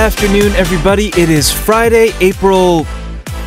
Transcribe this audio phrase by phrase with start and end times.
[0.00, 1.08] Good afternoon, everybody.
[1.08, 2.84] It is Friday, April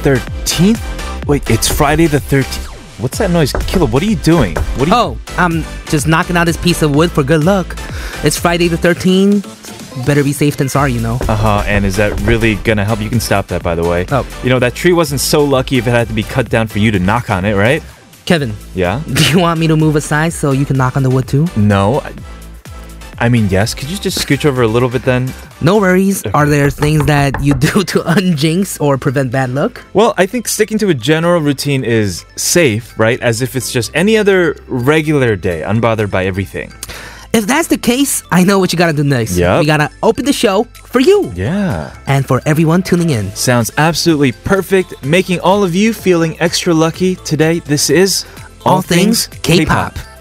[0.03, 1.25] 13th.
[1.25, 3.01] Wait, it's Friday the 13th.
[3.01, 3.53] What's that noise?
[3.65, 4.55] Kilo, what are you doing?
[4.77, 7.75] What are you Oh, I'm just knocking out this piece of wood for good luck.
[8.23, 10.05] It's Friday the 13th.
[10.05, 11.17] Better be safe than sorry, you know.
[11.27, 13.01] Uh-huh, and is that really gonna help?
[13.01, 14.05] You can stop that, by the way.
[14.11, 14.23] Oh.
[14.43, 16.77] You know, that tree wasn't so lucky if it had to be cut down for
[16.77, 17.81] you to knock on it, right?
[18.25, 19.01] Kevin, Yeah?
[19.11, 21.47] do you want me to move aside so you can knock on the wood too?
[21.57, 22.01] No.
[22.01, 22.13] I,
[23.23, 23.73] I mean, yes.
[23.73, 25.31] Could you just scooch over a little bit then?
[25.61, 26.17] No worries.
[26.33, 29.81] Are there things that you do to unjinx or prevent bad luck?
[29.93, 33.19] Well, I think sticking to a general routine is safe, right?
[33.21, 36.73] As if it's just any other regular day, unbothered by everything.
[37.31, 39.37] If that's the case, I know what you gotta do next.
[39.37, 39.61] Yep.
[39.61, 41.95] We gotta open the show for you Yeah.
[42.05, 43.33] and for everyone tuning in.
[43.35, 47.59] Sounds absolutely perfect, making all of you feeling extra lucky today.
[47.59, 48.25] This is
[48.65, 49.97] All Things K-Pop.
[49.97, 50.12] 함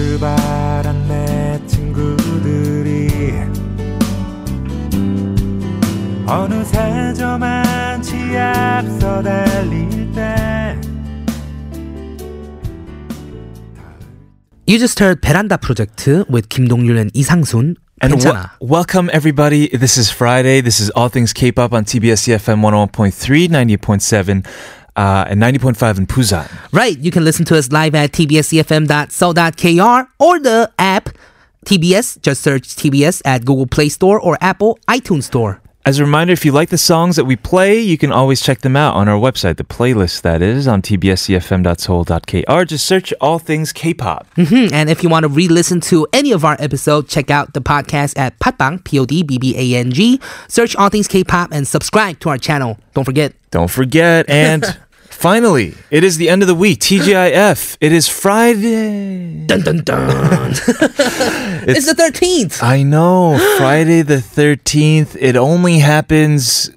[0.00, 3.34] 출발한 내 친구들이
[6.26, 10.80] 어느새 저만치 앞서 달릴 때
[14.66, 19.68] You just heard 베란다 프로젝트 with 김동률 and 이상순 And w- welcome everybody.
[19.68, 20.62] This is Friday.
[20.62, 24.42] This is All Things K-pop on TBS EFM 101.3, ninety point seven
[24.96, 26.48] uh, and 90.5 in Busan.
[26.72, 31.08] Right, you can listen to us live at tbsefm.seoul.kr or the app
[31.66, 32.20] TBS.
[32.22, 35.60] Just search TBS at Google Play Store or Apple iTunes Store.
[35.86, 38.60] As a reminder, if you like the songs that we play, you can always check
[38.60, 42.64] them out on our website, the playlist that is on tbsefm.seoul.kr.
[42.64, 44.26] Just search All Things K-pop.
[44.36, 47.62] Hmm, And if you want to re-listen to any of our episodes, check out the
[47.62, 50.20] podcast at Podbbang, P-O-D-B-B-A-N-G.
[50.48, 52.78] Search All Things K-pop and subscribe to our channel.
[52.92, 53.32] Don't forget.
[53.50, 54.28] Don't forget.
[54.28, 54.64] And
[55.20, 56.80] finally, it is the end of the week.
[56.80, 57.76] TGIF.
[57.80, 59.44] It is Friday.
[59.46, 60.50] Dun dun dun.
[61.68, 62.62] it's, the 13th.
[62.62, 63.38] I know.
[63.58, 65.16] Friday the 13th.
[65.20, 66.70] It only happens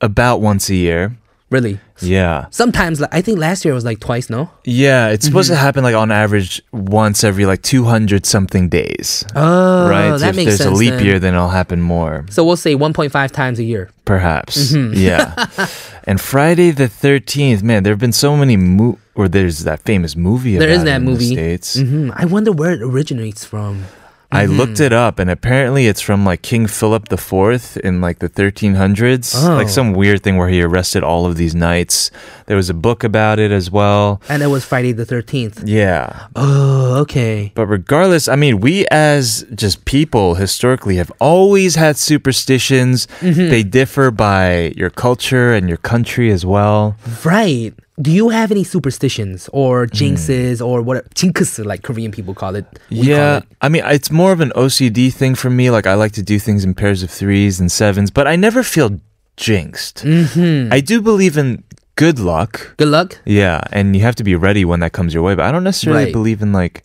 [0.00, 1.16] about once a year.
[1.50, 1.80] Really?
[2.00, 2.46] Yeah.
[2.50, 4.50] Sometimes, like, I think last year was like twice, no?
[4.64, 5.08] Yeah.
[5.08, 9.24] It's supposed to happen like on average once every like 200 something days.
[9.34, 10.18] Oh, right?
[10.18, 10.70] So if makes there's sense.
[10.70, 11.04] a leap then.
[11.04, 12.26] year, then it'll happen more.
[12.30, 13.90] So we'll say 1.5 times a year.
[14.04, 14.72] Perhaps.
[14.72, 14.94] Mm-hmm.
[14.94, 15.46] Yeah.
[16.08, 20.16] and Friday the 13th, man, there have been so many mo- or there's that famous
[20.16, 21.32] movie There about is that in the movie.
[21.34, 21.68] States.
[21.78, 23.84] hmm I wonder where it originates from.
[24.30, 24.56] I Mm-hmm.
[24.58, 29.34] looked it up and apparently it's from like King Philip IV in like the 1300s.
[29.34, 29.54] Oh.
[29.56, 32.10] Like some weird thing where he arrested all of these knights.
[32.44, 34.20] There was a book about it as well.
[34.28, 35.62] And it was Friday the 13th.
[35.64, 36.26] Yeah.
[36.36, 37.52] Oh, okay.
[37.54, 43.06] But regardless, I mean, we as just people historically have always had superstitions.
[43.20, 43.48] Mm-hmm.
[43.48, 46.96] They differ by your culture and your country as well.
[47.24, 47.72] Right.
[48.00, 51.12] Do you have any superstitions or jinxes or what?
[51.14, 52.64] Jinx, like Korean people call it.
[52.90, 53.44] We call yeah, it.
[53.60, 55.70] I mean, it's more of an OCD thing for me.
[55.70, 58.62] Like, I like to do things in pairs of threes and sevens, but I never
[58.62, 59.00] feel
[59.36, 60.04] jinxed.
[60.04, 60.72] Mm-hmm.
[60.72, 61.64] I do believe in
[61.96, 62.74] good luck.
[62.76, 63.18] Good luck.
[63.24, 65.64] Yeah, and you have to be ready when that comes your way, but I don't
[65.64, 66.12] necessarily Right.
[66.12, 66.84] believe in like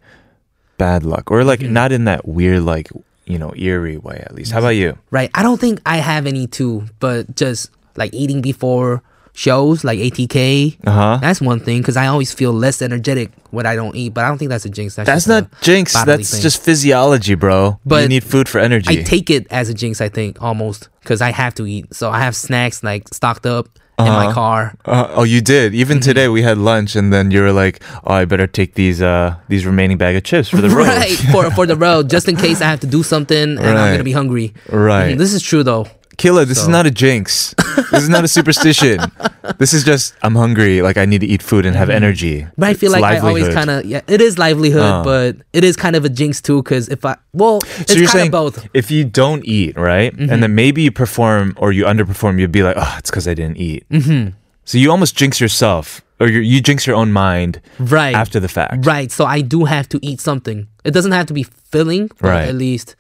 [0.80, 1.74] bad luck or like Mm-hmm.
[1.74, 2.90] not in that weird, like,
[3.26, 4.52] you know, eerie way at least.
[4.52, 4.98] How about you?
[5.12, 5.30] Right.
[5.36, 9.04] I don't think I have any too, but just like eating before
[9.34, 10.78] shows, like ATK.
[10.86, 11.18] Uh huh.
[11.22, 14.14] That's one thing because I always feel less energetic when I don't eat.
[14.14, 14.96] But I don't think that's a jinx.
[14.96, 15.94] That's, That's not jinx.
[16.04, 16.42] That's thing.
[16.42, 17.80] just physiology, bro.
[17.86, 19.00] But you need food for energy.
[19.00, 20.02] I take it as a jinx.
[20.02, 21.94] I think almost because I have to eat.
[21.94, 23.68] So I have snacks like stocked up
[24.00, 24.34] in my Uh-huh.
[24.34, 24.76] car.
[24.86, 25.74] Uh, oh, you did.
[25.76, 26.04] Even Mm-hmm.
[26.10, 29.36] today, we had lunch, and then you were like, "Oh, I better take these uh
[29.50, 32.36] these remaining bag of chips for the road." Right for for the road, just in
[32.36, 34.54] case I have to do something and I'm gonna be hungry.
[34.70, 35.14] Right.
[35.14, 35.86] Mhm, This is true though.
[36.18, 37.54] Killa, this is not a jinx.
[37.92, 39.00] this is not a superstition.
[39.58, 40.82] this is just I'm hungry.
[40.82, 42.48] Like I need to eat food and have energy.
[42.58, 45.04] But I feel It's like I always kind of yeah, it is livelihood, Uh.
[45.04, 46.62] but it is kind of a jinx too.
[46.64, 48.56] Because if I well, So it's you're saying kind of both.
[48.58, 48.78] Mm-hmm.
[48.82, 52.64] if you don't eat, right, and then maybe you perform or you underperform, you'd be
[52.64, 54.30] like, "Oh, it's because I didn't eat." Mm-hmm.
[54.66, 58.16] So you almost jinx yourself, or you you jinx your own mind Right.
[58.16, 58.86] after the fact.
[58.86, 59.12] Right.
[59.12, 60.68] So I do have to eat something.
[60.86, 62.48] It doesn't have to be filling, Right.
[62.48, 62.96] at least,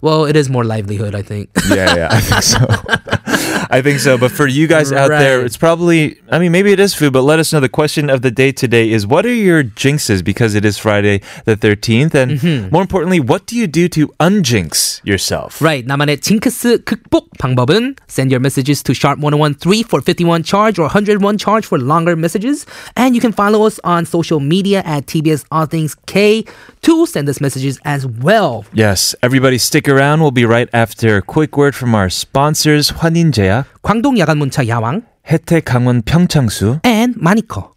[0.00, 1.50] well, it is more livelihood, I think.
[1.68, 2.66] Yeah, yeah, I think so.
[3.69, 4.17] I think so.
[4.17, 5.45] But for you guys out there, Right.
[5.45, 7.59] it's probably, I mean, maybe it is food, but let us know.
[7.59, 11.21] The question of the day today is what are your jinxes because it is Friday
[11.45, 12.13] the 13th?
[12.15, 12.69] And Mm-hmm.
[12.71, 15.61] more importantly, what do you do to unjinx yourself?
[15.61, 15.85] Right.
[15.85, 21.37] 나만의 징크스 극복 방법은 send your messages to sharp 1013 for 51 charge or 101
[21.37, 22.65] charge for longer messages.
[22.95, 26.43] And you can follow us on social media at TBS All Things K
[26.81, 28.65] to send us messages as well.
[28.73, 30.21] Yes, everybody stick around.
[30.21, 35.02] We'll be right after a quick word from our sponsors, 환인제약, 광동 야간 문자 야왕
[35.28, 37.75] 혜택 강원 평창수, and 마니커.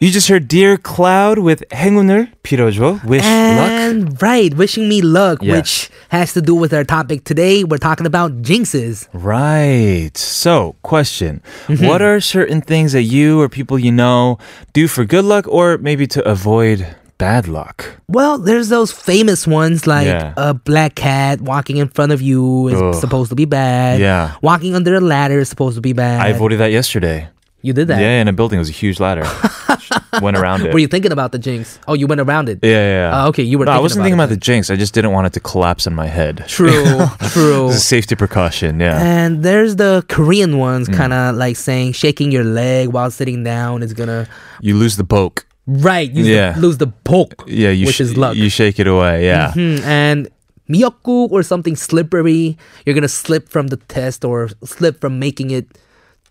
[0.00, 3.00] You just heard Dear Cloud with 행운을 빌어줘.
[3.08, 3.70] Wish luck.
[3.72, 5.56] And right, wishing me luck, Yeah.
[5.56, 7.64] which has to do with our topic today.
[7.64, 9.08] We're talking about jinxes.
[9.14, 10.12] Right.
[10.14, 11.40] So, question.
[11.66, 11.86] Mm-hmm.
[11.88, 14.36] What are certain things that you or people you know
[14.74, 16.84] do for good luck or maybe to avoid
[17.16, 17.96] bad luck?
[18.06, 20.34] Well, there's those famous ones like Yeah.
[20.36, 22.92] a black cat walking in front of you is Ugh.
[23.00, 23.98] supposed to be bad.
[23.98, 24.36] Yeah.
[24.44, 26.20] Walking under a ladder is supposed to be bad.
[26.20, 27.32] I avoided that yesterday.
[27.62, 28.00] you did that.
[28.00, 28.56] Yeah, in a building.
[28.58, 29.24] It was a huge ladder.
[30.22, 30.72] Went around it.
[30.72, 31.78] Were you thinking about the jinx?
[31.88, 32.60] Oh, you went around it.
[32.62, 33.24] yeah, yeah, yeah.
[33.24, 34.70] Oh, okay, you were No, I thinking wasn't about thinking it about the jinx.
[34.70, 36.44] I just didn't want it to collapse on my head.
[36.48, 36.70] True,
[37.30, 37.66] true.
[37.68, 39.00] It's a safety precaution, yeah.
[39.02, 40.94] And there's the Korean ones, Mm.
[40.96, 44.26] kind of like saying shaking your leg while sitting down is gonna
[44.60, 45.44] You lose the poke.
[45.66, 46.52] right use Yeah.
[46.52, 48.36] the, lose the poke, Yeah, you which sh- is luck.
[48.36, 49.52] You shake it away, yeah.
[49.52, 50.28] Hmm, and
[50.70, 55.66] 미역국 or something slippery, you're gonna slip from the test or slip from making it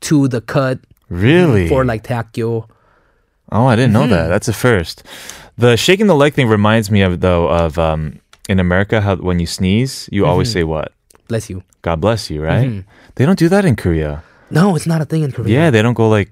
[0.02, 0.80] to the cut
[1.10, 1.68] Really?
[1.70, 2.68] for like taekyo.
[3.52, 4.12] Oh, I didn't know Mm-hmm.
[4.12, 4.28] that.
[4.28, 5.04] That's a first.
[5.58, 9.40] The shaking the leg thing reminds me of though of um in America how when
[9.40, 10.60] you sneeze, you always Mm-hmm.
[10.60, 10.92] say what?
[11.28, 11.64] Bless you.
[11.82, 12.68] God bless you, right?
[12.68, 12.90] Mm-hmm.
[13.16, 14.24] They don't do that in Korea.
[14.50, 15.50] No, it's not a thing in Korea.
[15.54, 16.30] Yeah, they don't go like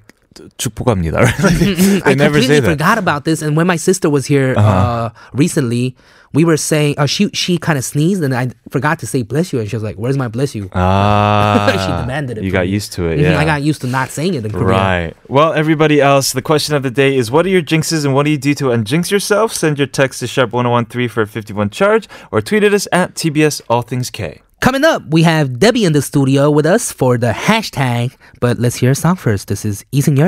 [0.57, 1.21] 축복합니다.
[1.21, 1.39] Right?
[1.39, 2.65] Like, they I never completely say that.
[2.65, 2.73] Uh-huh.
[2.73, 3.41] forgot about this.
[3.41, 5.95] And when my sister was here uh, recently,
[6.34, 9.52] we were saying, uh, she she kind of sneezed, and I forgot to say bless
[9.52, 12.66] you, and she was like, "Where's my bless you?" Ah, She demanded it You got
[12.66, 12.72] me.
[12.72, 13.18] used to it.
[13.20, 14.66] Yeah, I got used to not saying it in Korea.
[14.66, 15.14] Right.
[15.28, 18.24] Well, everybody else, the question of the day is what are your jinxes and what
[18.24, 19.52] do you do to unjinx yourself?
[19.52, 23.60] Send your text to sharp1013 for a 51 charge or tweet at us at TBS
[23.70, 24.42] All Things K.
[24.60, 28.16] Coming up, we have Debbie in the studio with us for the hashtag.
[28.40, 29.46] But let's hear a song first.
[29.48, 30.18] This is 이승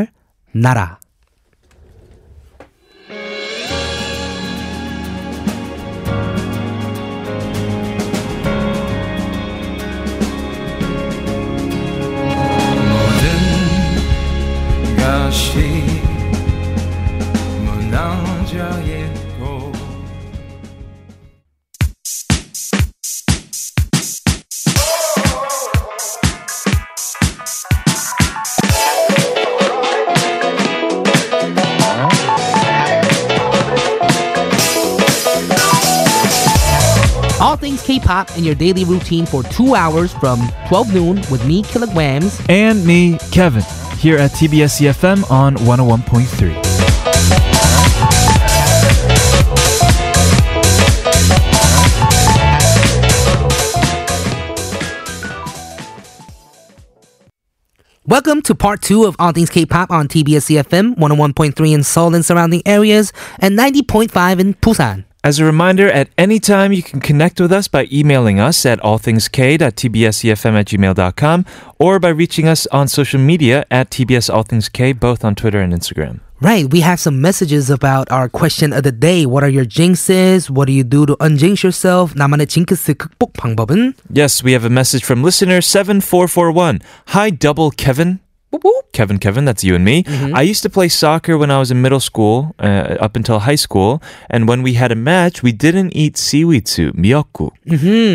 [38.40, 42.44] in your daily routine for two hours from 12 noon with me, Killagramz.
[42.48, 43.62] and me, Kevin,
[43.98, 46.70] here at TBS EFM on 101.3.
[58.06, 62.24] Welcome to part two of All Things K-pop on TBS EFM 101.3 in Seoul and
[62.24, 65.04] surrounding areas and 90.5 in Busan.
[65.23, 68.79] As a reminder, at any time you can connect with us by emailing us at
[68.81, 71.45] allthingsk.tbsefm at gmail.com
[71.79, 75.59] or by reaching us on social media at TBS All Things K, both on Twitter
[75.59, 76.19] and Instagram.
[76.41, 79.25] Right, we have some messages about our question of the day.
[79.25, 80.49] What are your jinxes?
[80.49, 82.13] What do you do to unjinx yourself?
[82.13, 83.93] 나만의 징크스 극복 방법은?
[84.13, 86.81] Yes, we have a message from listener 7441.
[87.15, 88.19] Hi, double Kevin.
[88.92, 90.04] Kevin, Kevin, that's you and me.
[90.34, 93.54] I used to play soccer when I was in middle school, uh, up until high
[93.56, 97.50] school, and when we had a match, we didn't eat seaweed soup, miyoku.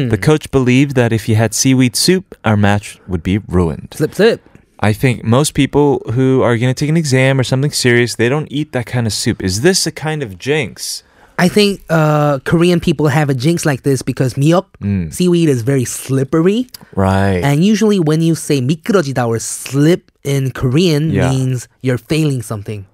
[0.09, 3.93] The coach believed that if you had seaweed soup, our match would be ruined.
[3.95, 4.41] Flip, flip.
[4.81, 8.27] I think most people who are going to take an exam or something serious, they
[8.29, 9.41] don't eat that kind of soup.
[9.41, 11.01] Is this a kind of jinx?
[11.38, 14.66] I think uh, Korean people have a jinx like this because miok,
[15.10, 16.68] seaweed, is very slippery.
[16.94, 17.40] Right.
[17.42, 21.30] And usually when you say 미끄러지다 or slip in Korean Yeah.
[21.30, 22.84] means you're failing something.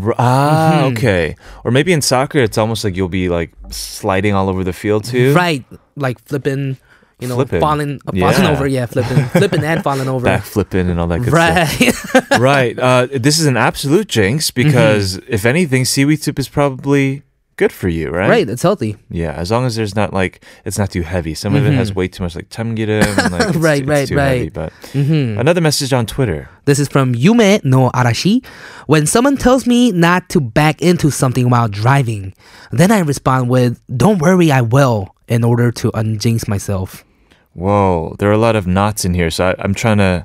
[0.00, 1.36] R- ah, okay.
[1.62, 5.04] Or maybe in soccer, it's almost like you'll be like sliding all over the field
[5.04, 5.34] too.
[5.34, 5.60] Right.
[5.96, 6.78] Like flipping,
[7.20, 7.60] you know, Flipping.
[7.60, 8.50] falling, uh, falling Yeah.
[8.56, 8.66] over.
[8.66, 10.24] Yeah, flipping, flipping and falling over.
[10.24, 12.40] Back flipping and all that good stuff.
[12.40, 12.40] Right.
[12.40, 12.78] right.
[12.78, 17.24] Uh, this is an absolute jinx because if anything, seaweed soup is probably
[17.56, 18.30] good for you, right?
[18.30, 18.96] Right, it's healthy.
[19.10, 21.34] Yeah, as long as there's not like it's not too heavy.
[21.34, 23.04] Some of it has way too much like 참기름.
[23.04, 23.60] And, like, it's, Mm-hmm.
[23.60, 24.52] Right, it's right, too Heavy, right.
[24.52, 25.38] but Mm-hmm.
[25.38, 26.48] another message on Twitter.
[26.64, 28.42] This is from Yume no Arashi.
[28.86, 32.32] When someone tells me not to back into something while driving,
[32.72, 37.04] then I respond with, Don't worry, I will, in order to unjinx myself.
[37.52, 40.24] Whoa, there are a lot of knots in here, so I, I'm trying to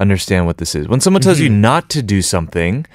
[0.00, 0.88] understand what this is.
[0.88, 1.60] When someone tells you Mm-hmm.
[1.60, 2.86] not to do something,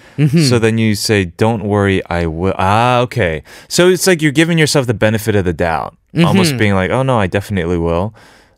[0.50, 3.44] so then you say, "Don't worry, I will." Ah, okay.
[3.68, 6.26] So it's like you're giving yourself the benefit of the doubt, Mm-hmm.
[6.26, 8.14] almost being like, "Oh no, I definitely will,"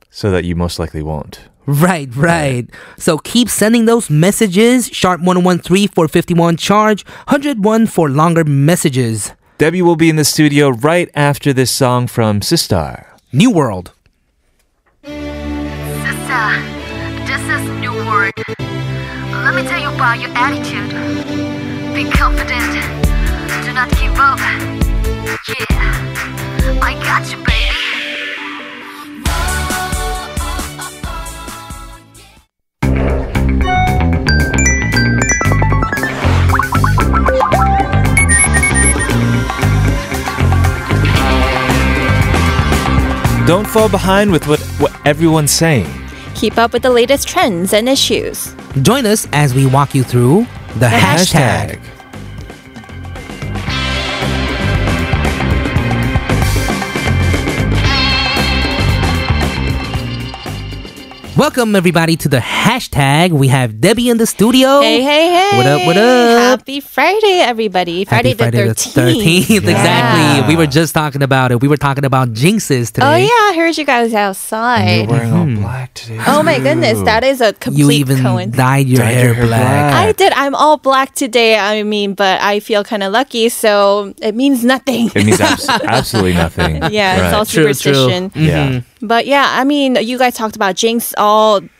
[0.09, 1.39] so that you most likely won't.
[1.67, 2.65] Right, right.
[2.97, 4.87] So keep sending those messages.
[4.87, 9.33] Sharp 1013 for 51 charge, 101 for longer messages.
[9.57, 13.05] Debbie will be in the studio right after this song from Sistar.
[13.33, 13.91] New World.
[15.03, 16.47] Sister,
[17.27, 18.33] this is New Word.
[19.43, 20.91] Let me tell you about your attitude.
[21.93, 22.71] Be confident.
[23.65, 24.39] Do not give up.
[25.49, 27.67] Yeah, I got you, baby.
[43.45, 45.96] Don't fall behind with what, what everyone's saying.
[46.37, 48.53] Keep up with the latest trends and issues.
[48.83, 51.79] Join us as we walk you through the, hashtag.
[61.37, 63.29] Welcome everybody to the hashtag.
[63.29, 64.81] We have Debbie in the studio.
[64.81, 65.57] Hey, hey, hey.
[65.57, 66.59] What up, what up?
[66.61, 68.05] Happy Friday, everybody.
[68.05, 69.21] Friday, Friday the 13th.
[69.21, 69.49] 13th.
[69.49, 69.69] Yeah.
[69.69, 70.47] Exactly.
[70.47, 71.61] We were just talking about it.
[71.61, 73.05] We were talking about jinxes today.
[73.05, 74.81] Oh, yeah, I heard you guys outside.
[74.81, 75.09] You're outside.
[75.11, 75.61] wearing all mm-hmm.
[75.61, 76.19] black today.
[76.25, 76.99] Oh, my goodness.
[77.03, 78.57] That is a complete You even coincidence.
[78.57, 79.61] dyed your Dyed hair your hair black.
[79.61, 79.93] black.
[79.93, 80.33] I did.
[80.33, 81.59] I'm all black today.
[81.59, 85.11] I mean, but I feel kind of lucky, so it means nothing.
[85.13, 86.77] It means abs- absolutely nothing.
[86.91, 87.33] yeah, it's Right.
[87.35, 87.73] all True, true.
[87.75, 88.29] superstition.
[88.31, 88.43] Mm-hmm.
[88.43, 88.81] Yeah.
[88.99, 91.26] But yeah, I mean, you guys talked about jinx all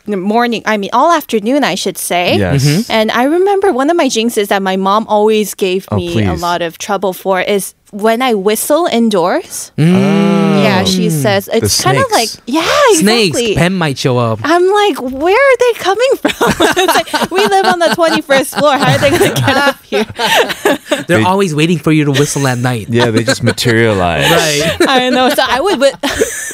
[0.07, 0.63] morning.
[0.65, 2.37] I mean, all afternoon, I should say.
[2.37, 2.65] Yes.
[2.65, 2.91] Mm-hmm.
[2.91, 6.33] And I remember one of my jinxes that my mom always gave Oh, me a
[6.35, 9.71] lot of trouble for is when I whistle indoors.
[9.77, 10.37] Mm.
[10.63, 12.41] Yeah, she says it's kind of like snakes.
[12.45, 13.37] yeah, Snakes.
[13.37, 13.55] exactly.
[13.55, 14.39] Pen might show up.
[14.43, 16.87] I'm like, where are they coming from?
[16.87, 18.77] like we live on the 21st floor.
[18.77, 20.03] How are they going to get up here?
[21.07, 22.89] They're They- always waiting for you to whistle at night.
[22.89, 24.29] Yeah, they just materialize.
[24.29, 24.77] right.
[24.87, 25.29] I know.
[25.29, 25.93] So I would, whi-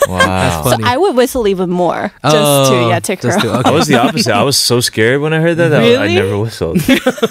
[0.07, 0.63] Wow.
[0.63, 0.83] so funny.
[0.83, 3.59] I would whistle even more just Oh, to yeah tick her to- off.
[3.61, 3.69] okay.
[3.69, 4.33] I was the opposite.
[4.33, 5.69] I was so scared when I heard that.
[5.69, 6.15] that I Really?
[6.15, 6.77] never whistled.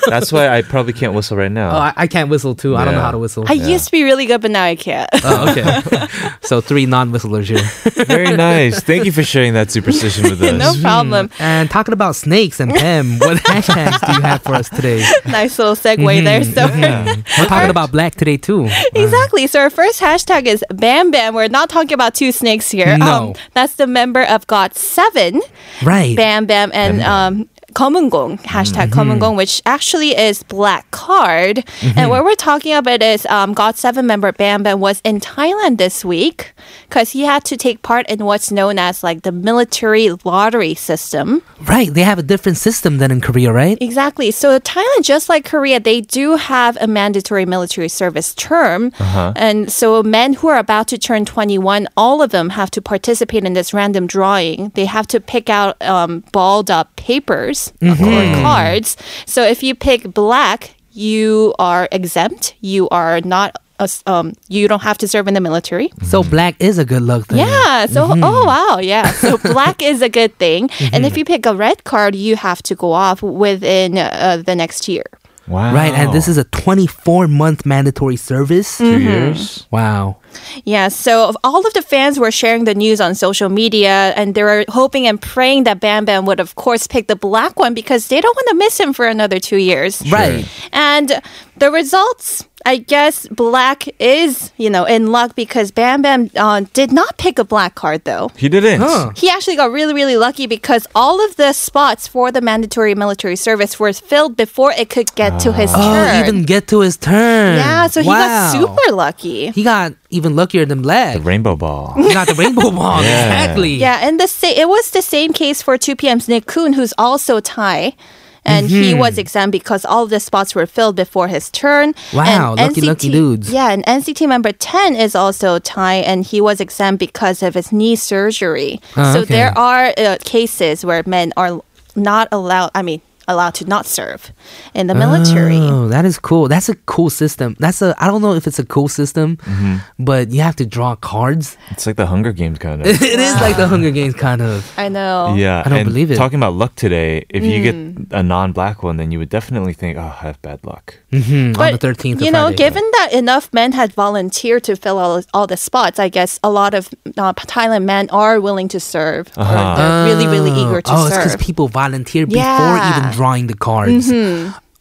[0.07, 1.71] That's why I probably can't whistle right now.
[1.77, 2.77] Oh, I, I can't whistle too.
[2.77, 3.45] I don't know how to whistle.
[3.47, 5.09] I used to be really good, but now I can't.
[5.23, 6.09] oh, okay.
[6.41, 7.63] so three non-whistlers here.
[8.07, 8.81] Very nice.
[8.81, 10.57] Thank you for sharing that superstition with us.
[10.59, 11.29] no problem.
[11.39, 15.05] And talking about snakes and Pem, what hashtags do you have for us today?
[15.27, 16.25] Nice little segue Mm-hmm.
[16.25, 16.43] there.
[16.45, 18.69] So We're talking about black today too.
[18.95, 19.47] exactly.
[19.47, 21.35] So our first hashtag is Bam Bam.
[21.35, 22.95] We're not talking about two snakes here.
[22.95, 23.35] Um, No.
[23.53, 25.41] that's the member of GOT7.
[25.83, 26.17] Right.
[26.17, 29.01] Bam Bam and um 검은 Komungong, hashtag mm-hmm.
[29.01, 31.57] Komungong, which actually is Black Card.
[31.57, 31.99] Mm-hmm.
[31.99, 36.05] And what we're talking about is um, GOT7 member Bam Bam was in Thailand this
[36.05, 36.53] week
[36.89, 41.43] because he had to take part in what's known as like the military lottery system.
[41.61, 43.79] Right, they have a different system than in Korea, right?
[43.81, 44.31] Exactly.
[44.31, 49.33] So Thailand, just like Korea, they do have a mandatory military service term, uh-huh.
[49.37, 53.45] and so men who are about to turn 21, all of them have to participate
[53.45, 54.71] in this random drawing.
[54.75, 58.43] They have to pick out um, balled up papers or mm-hmm.
[58.43, 58.97] cards.
[59.27, 62.55] So if you pick black, you are exempt.
[62.61, 63.57] You are not.
[63.81, 65.89] a s- Um, you don't have to serve in the military.
[66.03, 66.31] So mm-hmm.
[66.31, 67.39] black is a good luck thing.
[67.39, 67.87] Yeah.
[67.87, 68.47] So, oh mm-hmm.
[68.47, 69.11] wow, yeah.
[69.13, 72.63] So black is a good thing, and if you pick a red card, you have
[72.69, 75.05] to go off within uh, the next year.
[75.49, 75.75] Wow.
[75.75, 75.93] Right.
[75.93, 78.79] And this is a 24 month mandatory service.
[78.79, 79.67] 2 years.
[79.71, 80.22] Wow.
[80.65, 80.89] Yeah.
[80.89, 84.65] So all of the fans were sharing the news on social media, and they were
[84.69, 88.21] hoping and praying that Bam Bam would, of course, pick the black one because they
[88.21, 90.03] don't want to miss him for another two years.
[90.11, 90.47] Right.
[90.73, 91.23] And
[91.57, 96.93] the results, I guess black is, you know, in luck because Bam Bam uh, did
[96.93, 98.31] not pick a black card though.
[98.37, 98.81] He didn't.
[98.81, 99.13] Huh.
[99.17, 103.37] He actually got really, really lucky because all of the spots for the mandatory military
[103.37, 106.25] service were filled before it could get to his Oh, turn.
[106.25, 107.57] even get to his turn.
[107.57, 109.51] yeah, so he got super lucky.
[109.51, 111.15] He got even luckier than black.
[111.17, 111.95] The rainbow ball.
[111.97, 113.03] He got the rainbow ball.
[113.03, 113.25] Yeah.
[113.43, 113.75] Exactly.
[113.75, 117.95] Yeah, and the sa- it was the same case for 2PM's Nichkhun, who's also Thai.
[118.45, 118.83] And Mm-hmm.
[118.83, 121.95] he was exempt because all of the spots were filled before his turn.
[122.13, 123.53] Wow, and lucky, lucky dudes.
[123.53, 127.71] Yeah, and NCT member Ten is also Thai, and he was exempt because of his
[127.73, 128.81] knee surgery.
[128.97, 129.35] Ah, so okay.
[129.35, 131.63] there are uh, cases where men are
[131.95, 134.33] not allowed, I mean, allowed to not serve
[134.75, 135.57] in the military.
[135.59, 136.49] Oh, that is cool.
[136.49, 137.57] That's a cool system.
[137.59, 139.77] That's a I don't know if it's a cool system, Mm-hmm.
[140.05, 141.57] but you have to draw cards.
[141.71, 142.87] It's like the Hunger Games kind of.
[142.89, 144.65] it is like the Hunger Games kind of.
[144.77, 145.35] I know.
[145.37, 146.17] Yeah, I don't and believe it.
[146.17, 147.65] Talking about luck today, if you Mm.
[148.09, 151.49] get a non-black one, then you would definitely think, "Oh, I have bad luck." Mhm,
[151.49, 152.57] on But, the 13th you know, Friday.
[152.65, 156.51] given that enough men had volunteered to fill all, all the spots, I guess a
[156.51, 156.89] lot of
[157.19, 159.29] uh, Thailand men are willing to serve.
[159.37, 159.75] Or Uh-huh.
[159.77, 160.99] they're really, really eager to serve.
[161.01, 162.81] oh, it's because people volunteer before Yeah.
[162.81, 162.99] Mm-hmm.
[163.05, 164.10] even drawing the cards.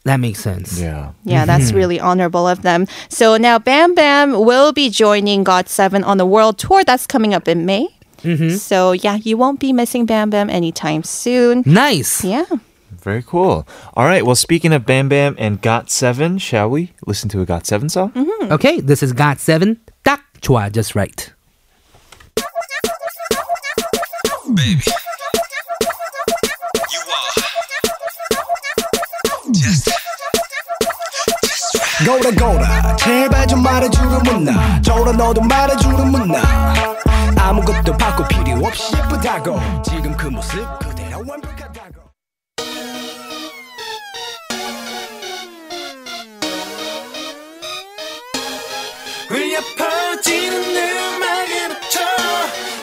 [0.05, 0.79] That makes sense.
[0.79, 1.13] Yeah.
[1.25, 2.87] Yeah, that's really honorable of them.
[3.09, 7.49] So now Bam Bam will be joining GOT7 on the world tour that's coming up
[7.49, 7.89] in May.
[8.59, 11.63] So yeah, you won't be missing Bam Bam anytime soon.
[11.67, 12.23] Nice.
[12.25, 12.47] Yeah.
[13.03, 13.67] Very cool.
[13.95, 14.25] All right.
[14.25, 17.89] Well, speaking of Bam Bam and Got Seven, shall we listen to a Got Seven
[17.89, 18.11] song?
[18.13, 18.53] Mm-hmm.
[18.53, 19.79] Okay, this is Got Seven.
[20.05, 21.31] 딱 좋아, just right.
[24.55, 25.00] baby.
[32.06, 32.96] 거울아 거울아.
[32.96, 34.82] 제발 좀 말해주는 문나.
[34.82, 36.42] 저라 너도 말해주는 문나.
[37.38, 39.60] 아무것도 바꿀 필요 없이 예쁘다고.
[39.84, 42.02] 지금 그 모습 그대로 완벽하다고.
[49.30, 52.00] 울려 퍼지는 음악에 맞춰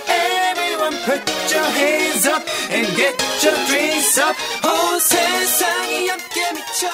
[0.08, 1.20] Everyone put
[1.52, 4.36] your hands up and get your drinks up.
[4.64, 6.88] 온 세상이 함께 미쳐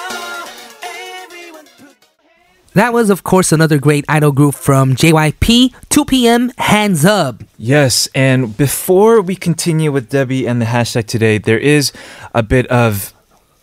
[2.75, 5.73] That was, of course, another great idol group from JYP.
[5.89, 7.41] 2PM Hands up.
[7.57, 8.09] Yes.
[8.13, 11.93] And before we continue with Debbie and the hashtag today, there is
[12.33, 13.13] a bit of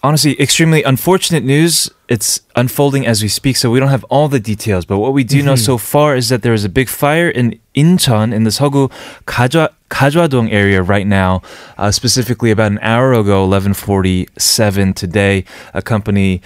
[0.02, 1.90] honestly extremely unfortunate news.
[2.08, 4.86] It's unfolding as we speak, so we don't have all the details.
[4.86, 7.60] But what we do know so far is that there is a big fire in
[7.74, 8.90] Incheon in the Seogu
[9.26, 11.42] Gajwa Gajwadong area right now.
[11.76, 16.40] Uh, specifically, about an hour ago, 11:47 today, a company.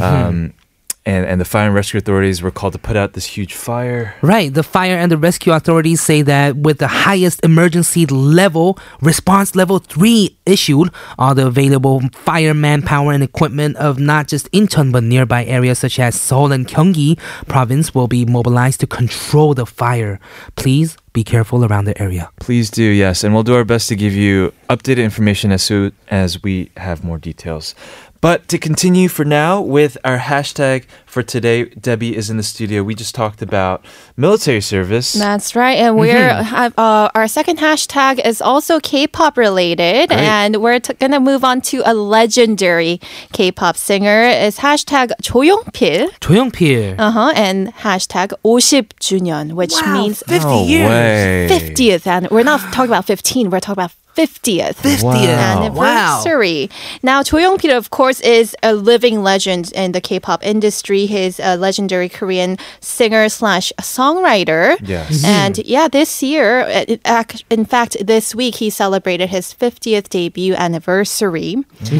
[0.00, 0.52] Um,
[1.08, 4.14] and, and the fire and rescue authorities were called to put out this huge fire.
[4.20, 4.52] Right.
[4.52, 9.78] The fire and the rescue authorities say that with the highest emergency level, response level
[9.78, 15.46] 3 issued, all the available fire manpower and equipment of not just Incheon but nearby
[15.46, 20.20] areas such as Seoul and Gyeonggi province will be mobilized to control the fire.
[20.56, 22.30] Please be careful around the area.
[22.38, 23.24] Please do, yes.
[23.24, 27.02] And we'll do our best to give you updated information as soon as we have
[27.02, 27.74] more details.
[28.21, 32.81] But to continue for now with our hashtag for today, Debbie is in the studio.
[32.81, 33.83] We just talked about
[34.15, 35.11] military service.
[35.11, 35.75] That's right.
[35.77, 40.21] And we're have, uh, our second hashtag is also K-pop related, Great.
[40.21, 43.01] and we're t- gonna move on to a legendary
[43.33, 44.23] K-pop singer.
[44.23, 46.07] It's hashtag 조용필.
[46.21, 46.95] 조용필.
[46.97, 47.33] Uh huh.
[47.35, 51.47] And hashtag 50주년, which means no way.
[51.51, 52.07] 50th.
[52.07, 53.49] And we're not talking about 15.
[53.49, 54.76] We're talking about 50th.
[54.82, 55.02] 50th.
[55.04, 55.62] Wow.
[55.62, 56.68] anniversary.
[57.02, 61.06] Now, Cho Young-pil, of course, is a living legend in the K-pop industry.
[61.06, 64.76] He's a legendary Korean singer slash songwriter.
[64.82, 65.22] Yes.
[65.24, 66.66] And yeah, this year,
[67.50, 71.56] in fact, this week, he celebrated his 50th debut anniversary.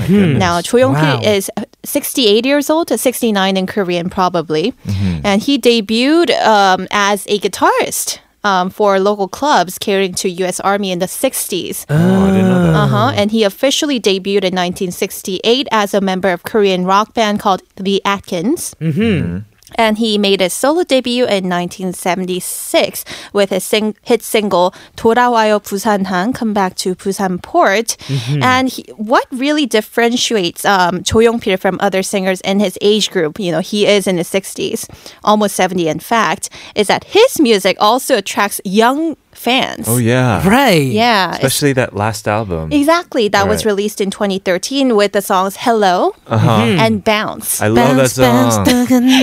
[0.09, 1.21] Now, Cho Young-pil Wow.
[1.23, 1.51] is
[1.85, 4.73] 68 years old, 69 in Korean probably.
[4.87, 5.21] Mm-hmm.
[5.25, 8.19] And he debuted um, as a guitarist.
[8.45, 10.61] Um, for local clubs catering to U.S.
[10.61, 11.85] Army in the 60s.
[11.91, 12.75] Oh, I didn't know that.
[12.75, 13.13] Uh huh.
[13.17, 18.01] And he officially debuted in 1968 as a member of Korean rock band called The
[18.05, 18.77] Atkins.
[18.81, 19.41] Mm-hmm.
[19.76, 26.36] And he made his solo debut in 1976 with his sing- hit single 돌아와요 부산항,
[26.36, 27.98] Come Back to Busan Port.
[28.44, 33.40] And he, what really differentiates um, Cho Young-pil from other singers in his age group,
[33.40, 34.88] you know, he is in his 60s,
[35.24, 39.87] almost 70 in fact, is that his music also attracts young fans.
[39.89, 40.47] Oh, yeah.
[40.47, 40.83] Right.
[40.91, 42.73] Yeah, Especially that last album.
[42.73, 43.29] Exactly.
[43.29, 46.47] That was released in 2013 with the songs Hello uh-huh.
[46.49, 46.81] mm-hmm.
[46.81, 47.61] and Bounce.
[47.61, 48.67] I love that song.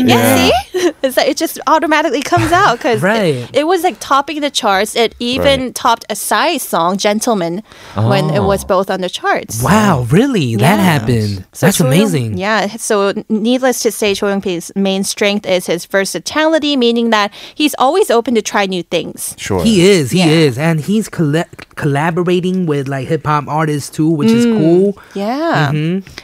[0.08, 0.92] yeah, see?
[1.04, 3.36] it's like it just automatically comes out because Right.
[3.36, 4.96] it, it was like topping the charts.
[4.96, 5.76] It even Right.
[5.76, 7.62] topped a Psy song, Gentleman,
[7.96, 8.68] when it was oh.
[8.68, 9.62] both on the charts.
[9.62, 10.56] Wow, really?
[10.56, 11.46] That happened.
[11.52, 12.38] So That's Cho Young- amazing.
[12.38, 12.68] Yeah.
[12.78, 18.10] So needless to say, Cho Young-pil's main strength is his versatility, meaning that he's always
[18.10, 19.36] open to try new things.
[19.38, 19.64] Sure.
[19.64, 20.28] He is, he Yeah.
[20.28, 24.58] is, and he's colla- collaborating with like hip hop artists too, which is Mm.
[24.58, 24.98] cool.
[25.14, 25.72] Yeah.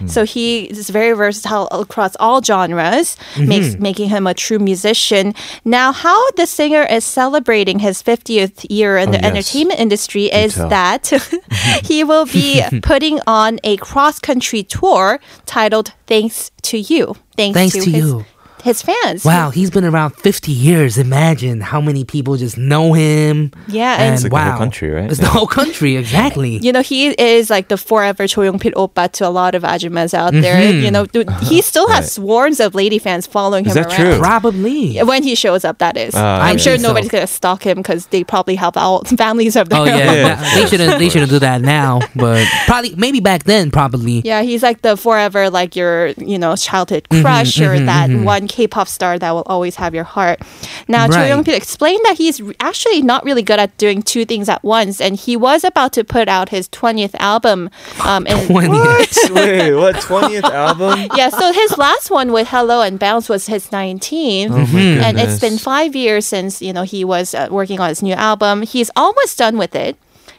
[0.08, 5.34] So he is very versatile across all genres, makes making him a true musician.
[5.64, 9.26] Now, how the singer is celebrating his 50th year in Oh, the yes.
[9.32, 11.12] entertainment industry is that
[11.84, 17.16] he will be putting on a cross country tour titled Thanks to You.
[17.38, 18.26] Thanks, Thanks to, to his you.
[18.64, 19.26] His fans.
[19.26, 20.98] Wow, he's been around 50 years.
[20.98, 23.52] Imagine how many people just know him.
[23.68, 25.10] Yeah, and and It's like the whole country, right?
[25.10, 26.58] It's the whole country, exactly.
[26.62, 30.14] you know, he is like the forever Cho Young-pil oppa to a lot of ajumas
[30.14, 30.62] out there.
[30.62, 30.84] Mm-hmm.
[30.86, 31.06] You know,
[31.42, 34.12] he still has swarms of lady fans following Is him that around.
[34.14, 34.20] true?
[34.20, 34.98] Probably.
[35.00, 36.14] When he shows up, that is.
[36.16, 36.64] Ah, I'm yeah.
[36.64, 36.88] sure think so.
[36.90, 39.88] nobody's gonna stalk him because they probably have all families of their Oh own.
[39.88, 41.00] yeah, Yeah, they shouldn't.
[41.00, 44.22] They shouldn't do that now, but probably maybe back then, probably.
[44.24, 48.48] Yeah, he's like the forever, like your, you know, childhood Mm-hmm, crush or that one
[48.52, 50.42] K-pop star that will always have your heart.
[50.90, 51.28] Now, Choi Right.
[51.30, 55.16] Young-pil explained that he's actually not really good at doing two things at once, and
[55.16, 57.70] he was about to put out his 20th album.
[58.04, 58.68] Um, in, 20.
[59.32, 59.96] Wait, what?
[59.96, 61.08] 20th album?
[61.16, 64.52] yeah, so his last one with Hello and Bounce was his 19th.
[64.52, 68.04] Oh and it's been five years since you know he was uh, working on his
[68.04, 68.64] new album.
[68.64, 69.96] He's almost done with it.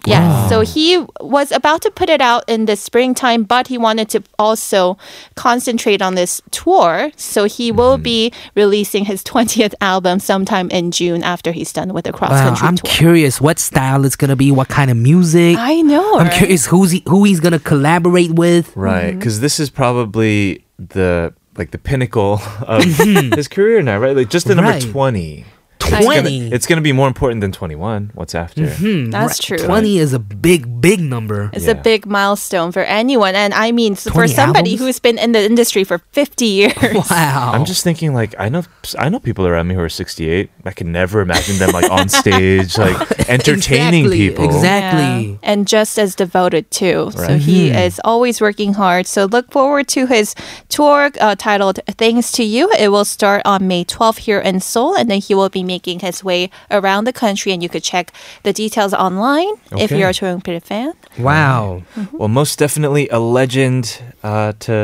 [0.06, 4.08] Yes, so he was about to put it out in the springtime, but he wanted
[4.10, 4.98] to also
[5.36, 7.10] concentrate on this tour.
[7.16, 8.02] So he will Mm-hmm.
[8.02, 12.48] be releasing his 20th album sometime in June after he's done with the cross Wow,
[12.48, 12.90] country I'm tour.
[12.90, 15.56] curious what style it's gonna be, what kind of music.
[15.58, 16.18] I know.
[16.18, 16.32] I'm right?
[16.32, 18.74] curious who's he, who he's gonna collaborate with.
[18.76, 19.18] Right, Mm-hmm.
[19.18, 24.16] because this is probably the like the pinnacle of his career now, right?
[24.16, 24.82] Like just the number Right.
[24.82, 25.44] twenty.
[25.82, 26.52] It's gonna, Twenty.
[26.52, 28.10] it's gonna be more important than twenty one.
[28.14, 28.66] What's after?
[28.66, 29.58] That's true.
[29.58, 31.50] Twenty is a big, big number.
[31.52, 31.72] It's Yeah.
[31.72, 33.34] a big milestone for anyone.
[33.34, 34.80] And I mean, for somebody albums?
[34.80, 36.72] who's been in the industry for 50 years.
[37.10, 37.52] Wow.
[37.54, 38.62] I'm just thinking, like I know,
[38.98, 40.50] I know people around me who are 68.
[40.64, 42.96] I can never imagine them like on stage, like
[43.28, 44.44] entertaining Exactly, people.
[44.46, 45.30] Exactly.
[45.32, 45.36] Yeah.
[45.42, 47.10] And just as devoted too.
[47.14, 47.40] So Right.
[47.40, 49.06] he is always working hard.
[49.06, 50.34] So look forward to his
[50.68, 52.70] tour uh, titled Thanks to You.
[52.78, 55.96] It will start on May 12th here in Seoul, and then he will be making
[56.06, 57.50] his way around the country.
[57.52, 58.06] And you could check
[58.46, 59.52] the details online
[59.84, 60.92] if you're a Choi Young-pil fan.
[61.28, 61.82] Wow.
[62.18, 63.84] Well, most definitely a legend
[64.22, 64.74] uh, to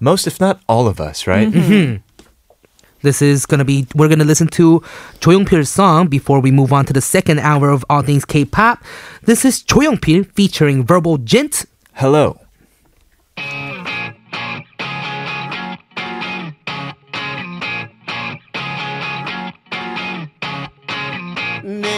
[0.00, 1.48] most, if not all of us, right?
[1.50, 2.02] Mm-hmm.
[3.04, 3.86] This is gonna be.
[3.94, 4.80] We're gonna listen to
[5.20, 8.82] Choi Young-pil's song before we move on to the second hour of All Things K-pop.
[9.28, 11.66] This is Choi Young-pil featuring Verbal Jint.
[12.00, 12.40] Hello.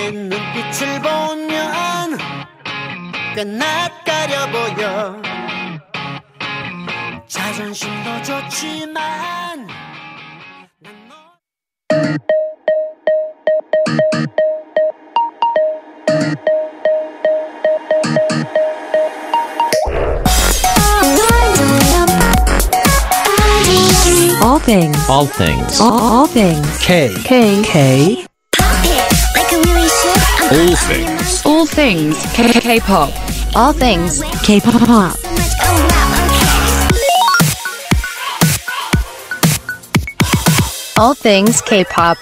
[0.07, 2.17] 내 눈빛을 보면
[3.35, 5.21] 꽤 낯가려 보여
[7.27, 9.67] 자존심도 좋지만
[10.79, 12.17] 난 너-
[24.43, 24.97] All things.
[25.11, 25.81] All things.
[25.81, 26.79] All, all things.
[26.79, 27.13] K.
[27.25, 27.63] K.
[27.65, 28.26] K.
[30.49, 31.43] All things.
[31.45, 32.23] All things.
[32.33, 33.11] K-pop.
[33.57, 34.23] All things.
[34.45, 35.17] K-pop.
[40.97, 42.19] All things K-pop.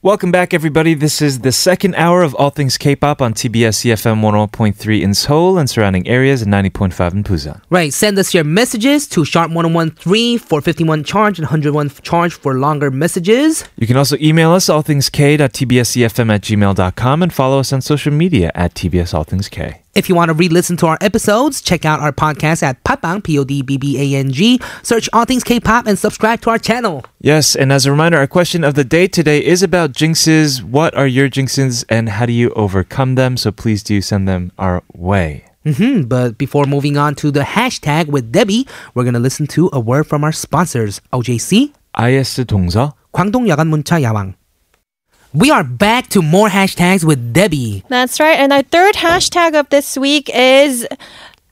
[0.00, 0.94] Welcome back, everybody.
[0.94, 5.58] This is the second hour of All Things K-pop on TBS EFM 101.3 in Seoul
[5.58, 7.60] and surrounding areas and 90.5 in Busan.
[7.68, 7.92] Right.
[7.92, 12.92] Send us your messages to sharp 1013 for 51 charge and 101 charge for longer
[12.92, 13.64] messages.
[13.74, 18.74] You can also email us allthingsk.tbsefm at gmail.com and follow us on social media at
[18.74, 19.82] TBS All Things K.
[19.98, 24.60] If you want to re-listen to our episodes, check out our podcast at Podbbang, P-O-D-B-B-A-N-G.
[24.84, 27.04] Search All Things K-Pop and subscribe to our channel.
[27.18, 30.62] Yes, and as a reminder, our question of the day today is about jinxes.
[30.62, 33.36] What are your jinxes and how do you overcome them?
[33.36, 35.42] So please do send them our way.
[35.66, 36.02] Mm-hmm.
[36.06, 39.80] But before moving on to the hashtag with Debbie, we're going to listen to a
[39.80, 44.37] word from our sponsors, OJC, IS 동서, 광동 야간 문자 야왕.
[45.34, 47.84] We are back to more hashtags with Debbie.
[47.88, 48.38] That's right.
[48.38, 50.86] And our third hashtag of this week is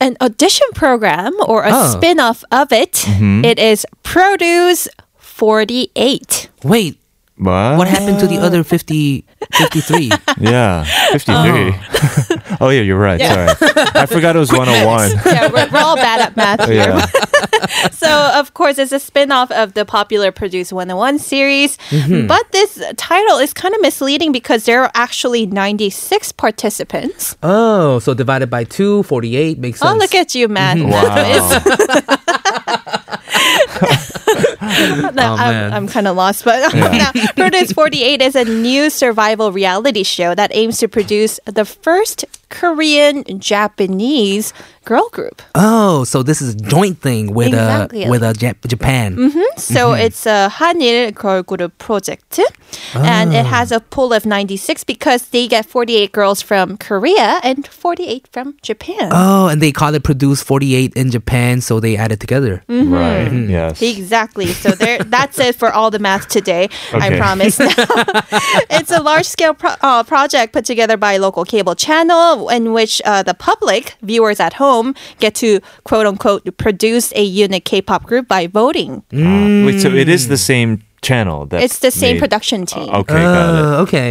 [0.01, 1.91] an audition program or a Oh.
[1.97, 2.93] spin off of it.
[2.93, 3.45] Mm-hmm.
[3.45, 6.49] It is Produce 48.
[6.65, 6.99] Wait,
[7.39, 7.79] what?
[7.79, 10.11] what happened to the other 50, 53?
[10.41, 11.75] Yeah, 53.
[12.61, 13.21] Oh, yeah, you're right.
[13.21, 13.49] Sorry.
[13.95, 15.11] I forgot it was 101.
[15.27, 16.77] yeah, we're, we're all bad at math here.
[16.89, 17.07] Yeah.
[17.91, 21.77] So, of course, it's a spin off of the popular Produce 101 series.
[21.91, 22.27] Mm-hmm.
[22.29, 27.37] But this title is kind of misleading because there are actually 96 participants.
[27.43, 29.91] oh, so divided by 2, 48 makes sense.
[29.93, 30.79] Oh, look at you, man.
[30.79, 30.91] Mm-hmm.
[30.91, 32.17] Wow.
[35.17, 35.73] No, oh, I'm.
[35.73, 40.51] I'm kind of lost, but now, Produce 48 is a new survival reality show that
[40.55, 44.53] aims to produce the first Korean Japanese
[44.85, 45.43] girl group.
[45.57, 48.05] Oh, so this is a joint thing with Exactly.
[48.05, 49.17] uh with uh, Jap- Japan.
[49.57, 52.39] So it's a 한일 girl group project,
[52.95, 57.67] and it has a pool of 96 because they get 48 girls from Korea and
[57.67, 59.11] 48 from Japan.
[59.13, 62.63] Oh, and they call it Produce 48 in Japan, so they add it together.
[62.69, 63.33] Right.
[63.33, 63.83] Yes.
[63.83, 64.47] Exactly.
[64.53, 66.69] So there, that's it for all the math today.
[66.93, 67.59] I promise.
[68.71, 73.01] it's a large-scale pro- uh, project put together by a local cable channel in which
[73.05, 78.29] uh, the public viewers at home get to quote unquote produce a unique K-pop group
[78.29, 79.03] by voting.
[79.13, 82.89] Ah, wait, so it is the same channel that It's the same made- production team.
[83.01, 83.65] Okay, got it.
[83.65, 84.11] Uh, okay.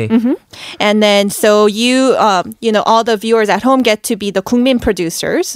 [0.79, 1.49] And then so
[1.81, 5.47] you um, you know all the viewers at home get to be the 국민 producers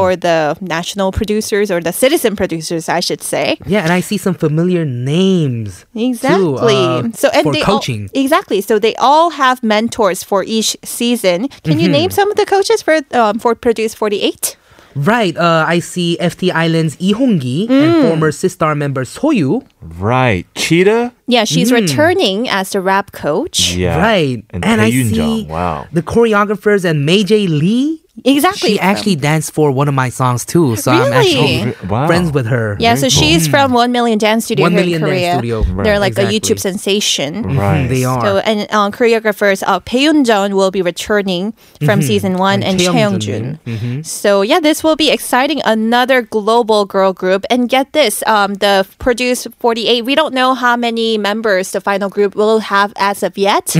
[0.00, 3.46] or the national producers or the citizen producers I should say.
[3.66, 5.70] Yeah, and I see some familiar names.
[5.94, 6.76] Exactly.
[6.76, 7.82] uh, so and for they all-
[8.24, 8.60] exactly.
[8.60, 11.48] So they all have mentors for each season.
[11.66, 14.56] Can you name some of the coaches for um, for Produce 48?
[14.94, 17.82] Right, uh, I see FT Island's Lee Hong-gi Mm.
[17.82, 19.64] and former Sistar member Soyu.
[19.82, 20.46] Right.
[20.54, 21.12] Cheetah?
[21.26, 23.74] Yeah, she's returning as the rap coach.
[23.74, 23.98] Yeah.
[23.98, 24.44] Right.
[24.50, 25.48] And, I Tae see Yoonjung.
[25.48, 25.86] Wow.
[25.92, 27.46] the choreographers and May J.
[27.48, 28.02] Lee.
[28.24, 28.74] Exactly.
[28.74, 31.74] She actually danced for one of my songs too, so I'm actually Really?
[31.88, 32.06] Wow.
[32.06, 32.76] friends with her.
[32.78, 35.34] Yeah, so she's from One Million Dance Studio 1 here Million in Dance Korea.
[35.34, 35.62] Studio.
[35.82, 36.22] They're Right, like a.
[36.30, 37.42] YouTube sensation.
[37.56, 37.88] Right.
[37.88, 38.20] They are.
[38.20, 42.80] So and uh, choreographers uh, Bae Yoon will be returning from season one, and, And
[42.80, 43.58] Chae Young Cheongjun.
[43.64, 44.04] Jun.
[44.04, 45.60] So yeah, this will be exciting.
[45.64, 50.04] Another global girl group, and get this: um, the Produce Forty Eight.
[50.04, 53.74] We don't know how many members the final group will have as of yet,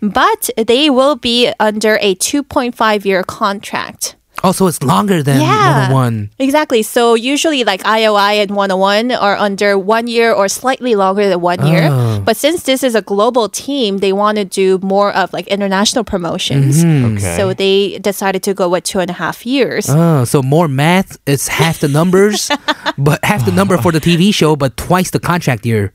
[0.00, 3.79] but they will be under a two point five year contract.
[4.42, 5.90] Oh, so it's longer than Yeah.
[5.92, 6.30] 101.
[6.38, 6.82] Exactly.
[6.82, 11.66] So usually like IOI and 101 are under one year or slightly longer than one
[11.66, 11.88] year.
[11.90, 12.22] Oh.
[12.24, 16.04] But since this is a global team, they want to do more of like international
[16.04, 16.82] promotions.
[16.82, 17.16] Mm-hmm.
[17.16, 17.36] Okay.
[17.36, 19.90] So they decided to go with two and a half years.
[19.90, 22.50] Oh, so more math, it's half the numbers,
[22.96, 25.92] but half the number for the TV show, but twice the contract year.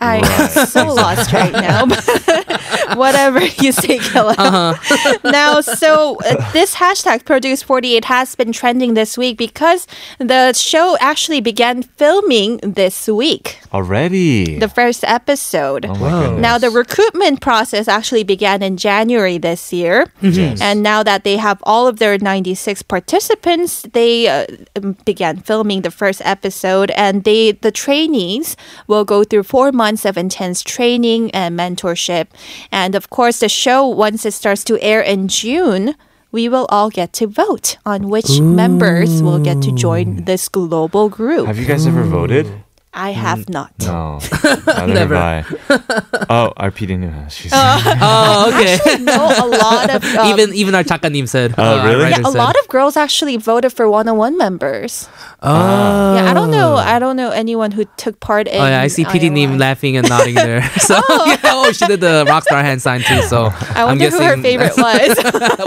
[0.00, 0.24] I'm
[0.66, 1.84] so lost right now.
[2.96, 4.34] Whatever you say, Killa.
[4.38, 5.18] Uh-huh.
[5.24, 9.86] now, so uh, this hashtag Produce 48 has been trending this week because
[10.18, 13.60] the show actually began filming this week.
[13.72, 14.58] Already.
[14.58, 15.86] The first episode.
[15.86, 16.38] oh my.
[16.38, 20.06] Now, the recruitment process actually began in January this year.
[20.20, 20.60] Yes.
[20.60, 25.82] And now that they have all of their 96 participants, they uh, um, began filming
[25.82, 26.90] the first episode.
[26.92, 32.26] And they, the trainees will go through four months of intense training and mentorship.
[32.70, 35.94] And of course, the show, once it starts to air in June,
[36.32, 41.08] we will all get to vote on which members will get to join this global
[41.08, 41.46] group.
[41.46, 42.46] Have you guys ever voted?
[42.94, 43.72] I have not.
[43.80, 44.18] No.
[44.44, 45.16] Neither Never.
[45.16, 46.02] have I.
[46.32, 47.12] Oh, our PD knew.
[47.28, 49.02] She's Oh, okay.
[49.02, 51.54] know a lot of um, even even our chakanim said.
[51.58, 52.04] Oh, uh, really?
[52.04, 52.38] writer a said.
[52.38, 55.08] lot of girls actually voted for 101 members.
[55.42, 56.14] Oh.
[56.16, 56.76] Yeah, I don't know.
[56.76, 58.60] I don't know anyone who took part in.
[58.60, 59.32] Oh yeah, I see PD IOI.
[59.32, 60.62] Nim laughing and nodding there.
[60.80, 63.22] So yeah, oh, she did the rockstar hand sign too.
[63.22, 65.16] So I am wonder who her favorite was.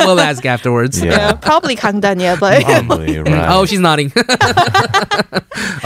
[0.05, 1.01] we'll ask afterwards.
[1.01, 1.11] Yeah.
[1.11, 3.49] yeah, probably Kang Daniel, but Probably, right.
[3.49, 4.11] Oh, she's nodding.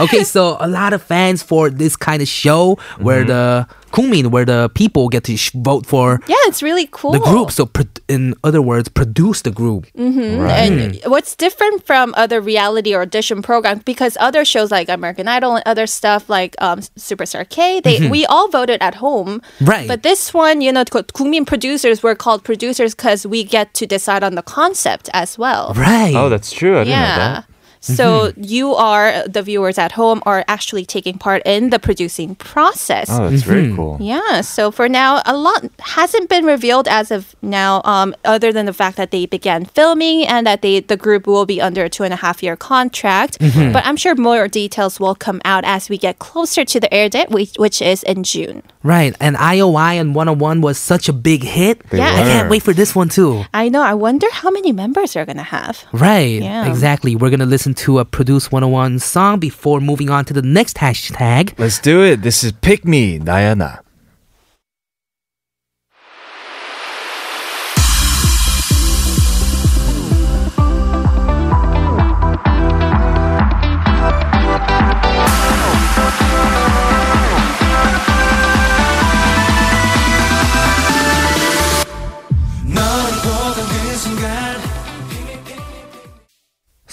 [0.00, 3.28] okay, so a lot of fans for this kind of show where mm-hmm.
[3.28, 7.12] the Kungmin, where the people get to sh- vote for yeah, it's really cool.
[7.12, 7.50] the group.
[7.50, 9.86] So, pro- in other words, produce the group.
[9.96, 10.46] Mm-hmm.
[10.46, 15.56] And what's different from other reality or audition programs because other shows like American Idol
[15.56, 18.10] and other stuff like um, Superstar K, they mm-hmm.
[18.10, 19.42] we all voted at home.
[19.60, 19.88] Right.
[19.88, 24.22] But this one, you know, 국민 producers were called producers because we get to decide
[24.22, 25.72] on the concept as well.
[25.74, 26.14] Right.
[26.14, 26.78] Oh, that's true.
[26.78, 27.42] I didn't know Yeah.
[27.80, 27.96] That.
[27.96, 28.42] So mm-hmm.
[28.42, 33.08] you are the viewers at home are actually taking part in the producing process.
[33.10, 33.76] Oh, that's very mm-hmm.
[33.76, 33.98] cool.
[34.00, 34.42] Yeah.
[34.42, 38.72] So for now, a lot hasn't been revealed as of now, um, other than the
[38.72, 42.04] fact that they began filming and that they the group will be under a two
[42.04, 43.38] and a half year contract.
[43.38, 43.72] Mm-hmm.
[43.72, 47.08] But I'm sure more details will come out as we get closer to the air
[47.08, 48.62] date, which, which is in June.
[48.82, 49.14] Right.
[49.20, 51.88] And IOI and 101 was such a big hit.
[51.90, 53.44] They Yeah, I can't wait for this one too.
[53.52, 53.82] I know.
[53.82, 55.84] I wonder how many members they're gonna have.
[55.92, 56.42] Right.
[56.42, 56.68] Yeah.
[56.68, 57.16] Exactly.
[57.16, 60.76] We're going to listen to a Produce 101 song before moving on to the next
[60.78, 61.56] hashtag.
[61.58, 62.22] Let's do it.
[62.22, 63.80] This is Pick Me, Diana.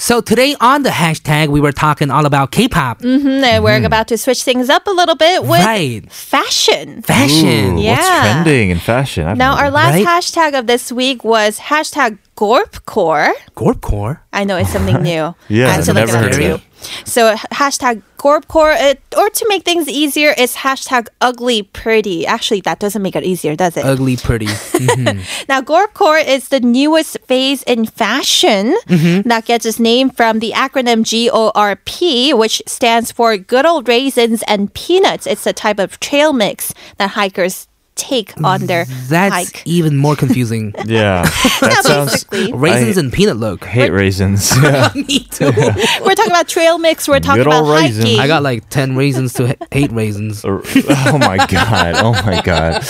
[0.08, 4.08] So today on the hashtag, we were talking all about K-pop, Mhm, and we're about
[4.08, 6.02] to switch things up a little bit with right?
[6.10, 7.02] fashion.
[7.02, 7.72] Fashion.
[7.72, 8.22] Ooh, What's Yeah.
[8.22, 9.28] trending in fashion?
[9.28, 10.08] I've Now, our last Right?
[10.08, 13.34] hashtag of this week was hashtag Gorpcore.
[13.58, 14.20] Gorpcore.
[14.32, 15.36] I know it's something new.
[15.50, 16.54] Yeah, I had to I've look never it up heard of too.
[16.56, 16.62] it.
[17.04, 22.26] So hashtag Gorpcore, it, or to make things easier, it's hashtag ugly pretty.
[22.28, 23.86] Actually, that doesn't make it easier, does it?
[23.86, 24.48] Ugly pretty.
[24.48, 25.24] Mhm.
[25.48, 29.30] Now, Gorpcore is the newest phase in fashion Mm-hmm.
[29.30, 34.74] that gets its name from the acronym GORP, which stands for Good Old Raisins and
[34.74, 35.26] Peanuts.
[35.28, 39.64] It's a type of trail mix that hikers take on their That's hike.
[39.66, 40.74] even more confusing.
[40.86, 41.24] Yeah,
[41.62, 42.24] that sounds.
[42.24, 42.54] Basically.
[42.58, 43.66] Raisins I and peanut look.
[43.66, 44.52] hate raisins.
[44.62, 44.92] Yeah.
[44.96, 45.46] Me too.
[45.46, 47.08] We're talking about trail mix.
[47.08, 48.06] We're talking Good about old raisins.
[48.06, 48.20] hiking.
[48.20, 50.46] I got like 10 raisins to h- hate raisins.
[50.46, 51.96] Or- oh my god!
[51.98, 52.84] Oh my god!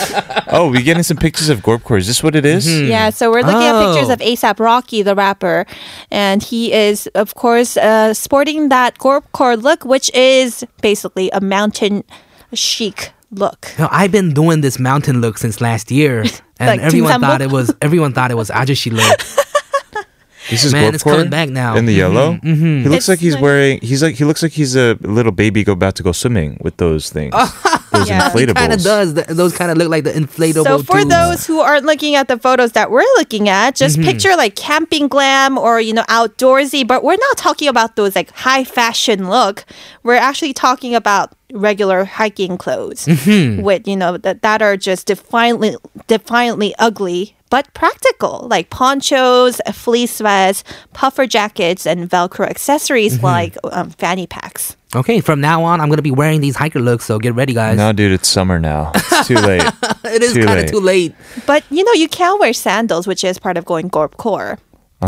[0.48, 1.98] Oh, we're getting some pictures of Gorpcore.
[1.98, 2.67] Is this what it is?
[2.67, 4.13] Yeah, so we're looking at pictures Oh.
[4.13, 5.65] of ASAP Rocky, the rapper,
[6.12, 12.04] and he is, of course, uh, sporting that Gorpcore look, which is basically a mountain
[12.54, 13.74] chic look.
[13.80, 16.22] No, I've been doing this mountain look since last year,
[16.60, 17.22] and Like everyone Jingsambo?
[17.22, 19.20] thought it was everyone thought it was ajashi look.
[20.50, 21.76] This is Man, it's coming back now.
[21.76, 22.36] in the yellow.
[22.42, 22.84] mhm.
[22.84, 23.80] He looks It's like he's like- wearing.
[23.82, 26.78] He's like he looks like he's a little baby go about to go swimming with
[26.78, 27.34] those things.
[27.91, 28.30] those Yeah.
[28.30, 28.56] inflatables.
[28.56, 29.13] Kind of does.
[29.13, 30.63] Th- Those kind of look like the inflatable.
[30.65, 31.10] So for tubes.
[31.10, 34.10] those who aren't looking at the photos that we're looking at, just Mm-hmm.
[34.10, 36.86] picture like camping glam or you know outdoorsy.
[36.86, 39.63] But we're not talking about those like high fashion look.
[40.04, 43.62] We're actually talking about regular hiking clothes Mm-hmm.
[43.62, 47.37] with you know that that are just defiantly defiantly ugly.
[47.50, 53.26] But practical, like ponchos, fleece vests, puffer jackets, and Velcro accessories Mm-hmm.
[53.26, 54.76] like um, fanny packs.
[54.96, 57.06] okay, from now on, I'm gonna be wearing these hiker looks.
[57.06, 57.78] So get ready, guys.
[57.78, 58.92] No, dude, it's summer now.
[58.96, 59.62] It's too late.
[60.06, 61.14] it is kind of too late.
[61.46, 64.60] But you know, you can wear sandals, which is part of going Gorp Core.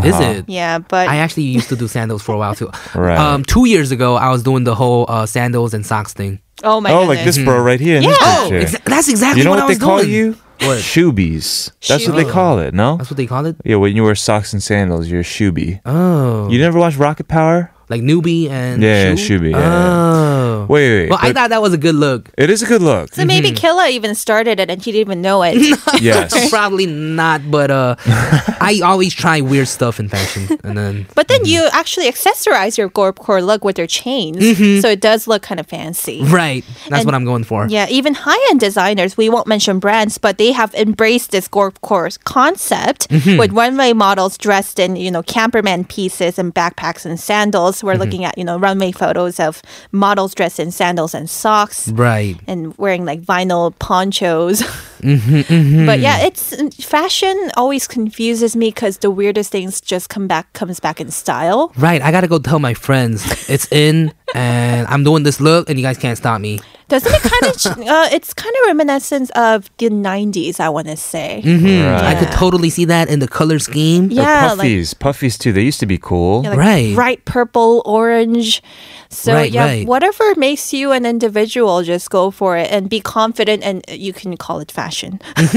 [0.04, 0.22] Is Uh-huh.
[0.22, 0.44] it?
[0.48, 2.70] Yeah, but I actually used to do sandals for a while too.
[2.94, 3.18] Right.
[3.18, 6.40] Um, two years ago, I was doing the whole uh, sandals and socks thing.
[6.62, 6.96] oh my god.
[6.96, 7.16] oh, goodness.
[7.16, 8.10] like this bro right here in Yeah.
[8.10, 8.50] this Oh.
[8.78, 10.10] Exa- that's exactly you know what, what, I they was call doing.
[10.14, 10.36] you?
[10.60, 10.78] What?
[10.78, 11.72] Shoebies.
[11.88, 12.74] That's what they call it.
[12.74, 12.96] No.
[12.98, 13.56] That's what they call it.
[13.64, 15.80] Yeah, when you wear socks and sandals, you're a shoebie.
[15.86, 17.72] Oh, You never watched Rocket Power?
[17.88, 19.40] like newbie and Yeah, shoe?
[19.40, 19.66] shoebie, yeah, yeah.
[19.66, 20.29] Ah.
[20.60, 21.00] Oh, Wait, wait.
[21.02, 22.30] wait, well, I thought that was a good look.
[22.36, 23.14] it is a good look.
[23.14, 23.56] So maybe mm-hmm.
[23.56, 25.56] Killa even started it and he didn't even know it.
[26.00, 26.50] yes.
[26.50, 31.40] Probably not, but uh, I always try weird stuff in fashion, and then But then
[31.40, 31.46] mm-hmm.
[31.64, 34.38] you actually accessorize your Gorp Core look with your chains.
[34.38, 34.80] Mm-hmm.
[34.80, 36.22] So it does look kind of fancy.
[36.24, 37.66] right, that's And- what I'm going for.
[37.68, 41.80] Yeah, even high end designers, we won't mention brands, but they have embraced this Gorp
[41.82, 47.84] Core concept with runway models dressed in, you know, camperman pieces and backpacks and sandals.
[47.84, 49.60] We're looking at, you know, runway photos of
[49.92, 51.88] models dressed in sandals and socks.
[51.90, 52.36] Right.
[52.46, 54.62] and wearing like vinyl ponchos.
[55.00, 60.52] Mm-hmm, But yeah, it's fashion always confuses me because the weirdest things just come back
[60.52, 61.72] comes back in style.
[61.76, 65.78] Right, I gotta go tell my friends it's in, and I'm doing this look, and
[65.78, 66.60] you guys can't stop me.
[66.88, 67.88] Doesn't it kind of?
[67.88, 70.58] uh, it's kind of reminiscent of the '90s.
[70.58, 71.40] I want to say.
[71.44, 71.86] Mhm.
[72.02, 74.10] I could totally see that in the color scheme.
[74.10, 74.94] Or Yeah, like, puffies.
[74.98, 75.52] puffies too.
[75.52, 76.42] They used to be cool.
[76.42, 76.94] yeah, like Right.
[76.96, 78.60] bright purple, orange.
[79.08, 79.86] So Right, yeah, right.
[79.86, 84.36] whatever makes you an individual, just go for it and be confident, and you can
[84.36, 84.89] call it fashion.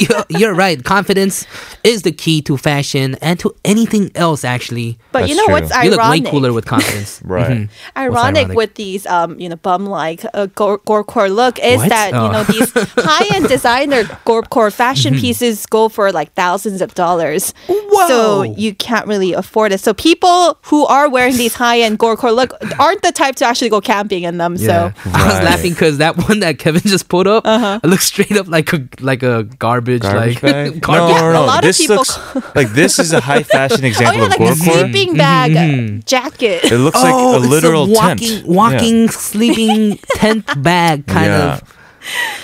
[0.00, 0.82] you're, you're right.
[0.84, 1.46] Confidence
[1.84, 4.44] is the key to fashion and to anything else.
[4.44, 5.54] Actually, But you know true.
[5.54, 5.84] what's ironic?
[5.84, 6.30] you look way ironic?
[6.30, 7.20] cooler with confidence.
[7.32, 7.68] Right.
[7.96, 8.56] ironic, ironic?
[8.56, 11.88] with these um you know bum like uh, gore, gorecore look is What?
[11.88, 12.30] that you Oh.
[12.32, 17.52] know these high end designer gorecore fashion pieces go for like thousands of dollars.
[17.68, 18.08] Whoa.
[18.08, 19.80] So you can't really afford it.
[19.80, 23.70] So people who are wearing these high end gorecore look aren't the type to actually
[23.70, 24.56] go camping in them.
[24.56, 24.92] Yeah.
[24.92, 28.32] So I was laughing because that one that Kevin just put up it looks straight
[28.32, 30.80] up like a like a garbage, Garbage like bag?
[30.82, 31.16] garbage.
[31.16, 31.44] No, no, no.
[31.44, 34.46] a lot of this people looks like this is a high fashion example oh example
[34.46, 36.64] yeah, of like a sleeping bag jacket.
[36.70, 38.46] It looks like oh, a literal it's a walking, tent.
[38.46, 41.54] walking, sleeping tent bag kind Yeah.
[41.54, 41.76] of.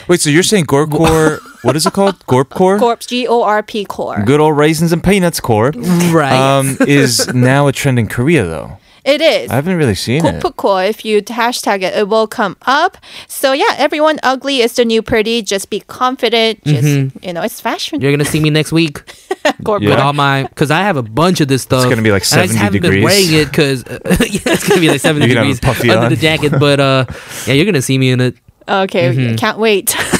[0.08, 1.40] Wait, so you're saying Gorecore?
[1.62, 2.18] what is it called?
[2.26, 2.78] Gorpcore?
[2.78, 4.22] Gorp G O R P core.
[4.24, 5.72] Good old raisins and peanuts core.
[6.12, 6.32] Right.
[6.32, 8.78] Um, is now a trend in Korea though.
[9.08, 9.50] It is.
[9.50, 10.42] I haven't really seen it.
[10.42, 12.98] Kopukko, if you hashtag it, it will come up.
[13.26, 15.40] So yeah, everyone ugly is the new pretty.
[15.42, 16.62] Just be confident.
[16.64, 18.00] Just you know, it's fashion.
[18.00, 19.00] You're gonna see me next week
[19.62, 19.90] Gorp Yeah.
[19.90, 21.84] with all my because I have a bunch of this stuff.
[21.84, 23.04] It's gonna be like and I just 70 haven't been degrees.
[23.04, 26.10] wearing it because yeah, it's gonna be like 70 You're gonna have degrees under on.
[26.10, 26.52] the jacket.
[26.58, 27.04] But uh,
[27.46, 28.36] yeah, you're gonna see me in it.
[28.68, 29.96] Okay, can't wait.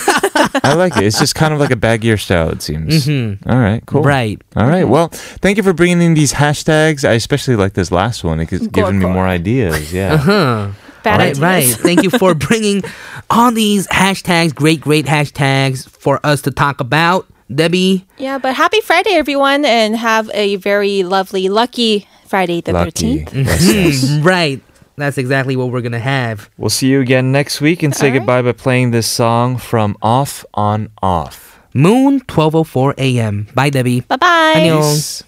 [0.65, 1.05] I like it.
[1.05, 3.07] It's just kind of like a baggier style, it seems.
[3.07, 3.49] Mm-hmm.
[3.51, 4.03] All right, cool.
[4.03, 4.41] Right.
[4.57, 4.83] All right.
[4.83, 4.91] Mm-hmm.
[4.91, 7.09] Well, thank you for bringing in these hashtags.
[7.09, 8.41] I especially like this last one.
[8.41, 9.93] It's giving me more ideas.
[9.93, 10.17] Yeah.
[10.17, 10.71] Huh.
[11.03, 11.41] Bad right, ideas.
[11.41, 11.67] right.
[11.77, 12.83] Thank you for bringing
[13.31, 17.27] all these hashtags, great, great hashtags for us to talk about.
[17.55, 23.25] Debbie, Yeah, but happy Friday, everyone, and have a very lovely, lucky Friday the Lucky.
[23.25, 23.33] 13th.
[23.47, 24.19] Yes, yes.
[24.23, 24.61] right
[24.98, 26.50] That's exactly what we're gonna have.
[26.58, 28.20] We'll see you again next week and say All right.
[28.20, 31.60] goodbye by playing this song from Off on Off.
[31.74, 33.48] Moon 12:04 a.m.
[33.56, 34.02] Bye, Debbie.
[34.02, 34.54] Bye bye.
[34.56, 34.82] 안녕.
[34.82, 35.24] Peace.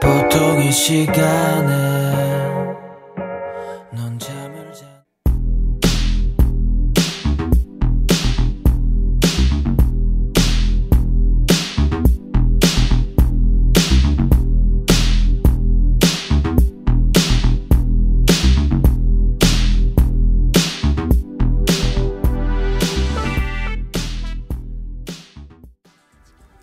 [0.00, 1.79] 보통 이 시간에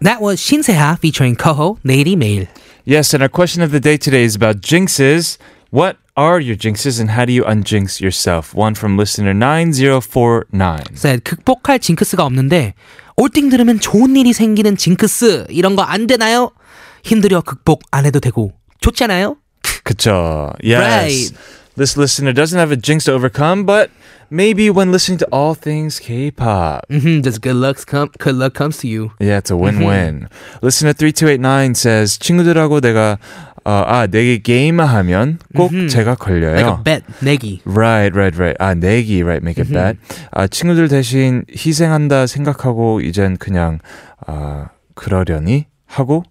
[0.01, 2.47] That was 신세하 featuring Koho 내일이 매일.
[2.87, 5.37] Yes, and our question of the day today is about jinxes.
[5.71, 8.55] What are your jinxes and how do you unjinx yourself?
[8.55, 10.95] One from listener 9049.
[10.95, 12.75] said 극복할 징크스가 없는데
[13.17, 16.53] 올띵 들으면 좋은 일이 생기는 징크스 이런 거 안 되나요?
[17.05, 19.37] 힘들여 극복 안 해도 되고 좋잖아요.
[19.85, 20.55] Kacha.
[20.63, 20.81] Yes.
[20.81, 21.35] Right.
[21.79, 23.93] This listener doesn't have a jinx to overcome, but
[24.31, 26.89] maybe when listening to all things K-pop.
[26.91, 29.13] Mm-hmm, just good luck come good luck comes to you.
[29.21, 30.29] Yeah, it's a win-win.
[30.61, 33.19] Listener 3289 says 친구들하고 내가
[33.65, 36.57] 어, 아, 내게 게임 하면 꼭 제가 걸려요.
[36.57, 37.61] Like a bet 내기.
[37.65, 38.57] Right, right, right.
[38.59, 39.99] 아, 내기, right, make it bet.
[40.33, 43.79] 아, 친구들 대신 희생한다 생각하고 이젠 그냥
[44.27, 46.25] 아, 그러려니 하고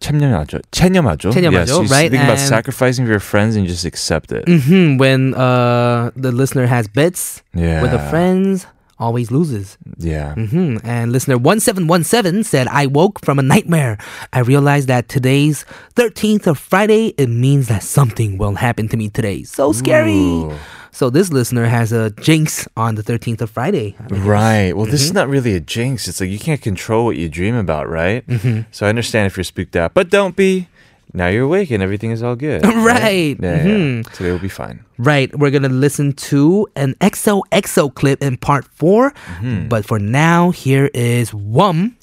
[0.00, 0.60] 체념하죠.
[0.72, 1.30] 체념하죠.
[1.30, 2.10] 체념하죠, yes, you right?
[2.10, 4.44] think about And- sacrificing for your friends and you just accept it.
[4.48, 7.80] hmm When uh, the listener has bets Yeah.
[7.82, 8.66] with the friends,
[8.98, 9.78] always loses.
[9.98, 10.34] Yeah.
[10.34, 13.96] hmm And listener 1717 said, I woke from a nightmare.
[14.32, 15.64] I realized that today's
[15.94, 19.42] 13th of Friday, it means that something will happen to me today.
[19.44, 20.18] So scary.
[20.18, 20.52] Ooh.
[20.97, 23.95] So this listener has a jinx on the 13th of Friday.
[23.99, 24.75] I mean, Right.
[24.75, 25.17] Well, this is Mm-hmm.
[25.17, 26.07] not really a jinx.
[26.07, 28.25] It's like you can't control what you dream about, right?
[28.25, 28.61] Mm-hmm.
[28.71, 30.67] So I understand if you're spooked out, but don't be.
[31.13, 32.65] Now you're awake and everything is all good.
[32.93, 33.37] Right.
[33.39, 33.77] Yeah, yeah.
[33.77, 34.11] Mhm.
[34.11, 34.83] Today will be fine.
[34.97, 35.29] Right.
[35.37, 39.11] We're going to listen to an XOXO clip in part 4.
[39.11, 39.67] Mm-hmm.
[39.69, 41.95] But for now, here is Wum.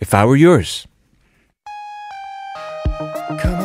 [0.00, 0.88] If I were yours.
[3.38, 3.59] Come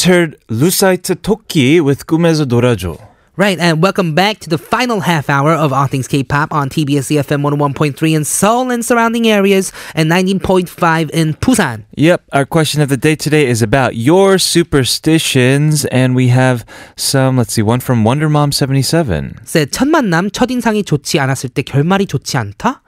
[0.00, 2.96] just heard Lucite Tokki with 꿈에서 놀아줘.
[3.36, 7.10] Right, and welcome back to the final half hour of All Things K-Pop on TBS
[7.12, 11.84] EFM 101.3 in Seoul and surrounding areas and 19.5 in Busan.
[11.96, 16.64] Yep, our question of the day today is about your superstitions and we have
[16.96, 19.36] some, let's see, one from Wonder Mom 77.
[19.44, 22.82] said 첫 만남 첫인상이 좋지 않았을 때 결말이 좋지 않다?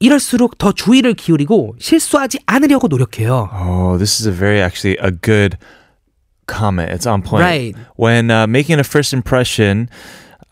[0.00, 3.50] 이럴수록 더 주의를 기울이고 실수하지 않으려고 노력해요.
[3.52, 5.56] Oh, this is a very actually a good
[6.48, 6.90] comment.
[6.90, 7.42] It's on point.
[7.42, 7.76] Right.
[7.94, 9.88] When uh, making a first impression,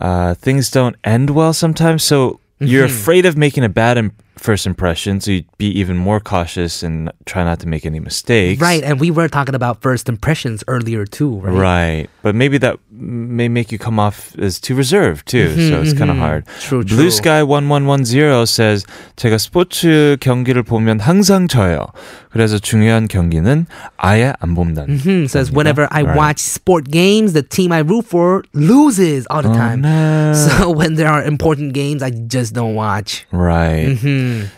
[0.01, 4.66] uh, things don't end well sometimes, so you're afraid of making a bad Im- first
[4.66, 8.61] impression, so you'd be even more cautious and try not to make any mistakes.
[8.61, 11.53] Right, and we were talking about first impressions earlier too, right?
[11.53, 12.11] Right.
[12.22, 15.49] But maybe that may make you come off as too reserved too.
[15.69, 16.45] so it's kind of hard.
[16.45, 17.11] Mm-hmm, True, Blue true.
[17.11, 18.86] Sky 1110 says
[19.17, 21.88] 제가 스포츠 경기를 보면 항상 져요.
[22.32, 23.65] 그래서 중요한 경기는
[23.97, 24.99] 아예 안 본다는.
[25.01, 26.15] Hmm, says whenever I Right.
[26.17, 29.82] watch sport games, the team I root for loses all the Oh, time.
[29.82, 30.34] no.
[30.34, 33.26] So when there are important games, I just don't watch.
[33.32, 33.97] Right.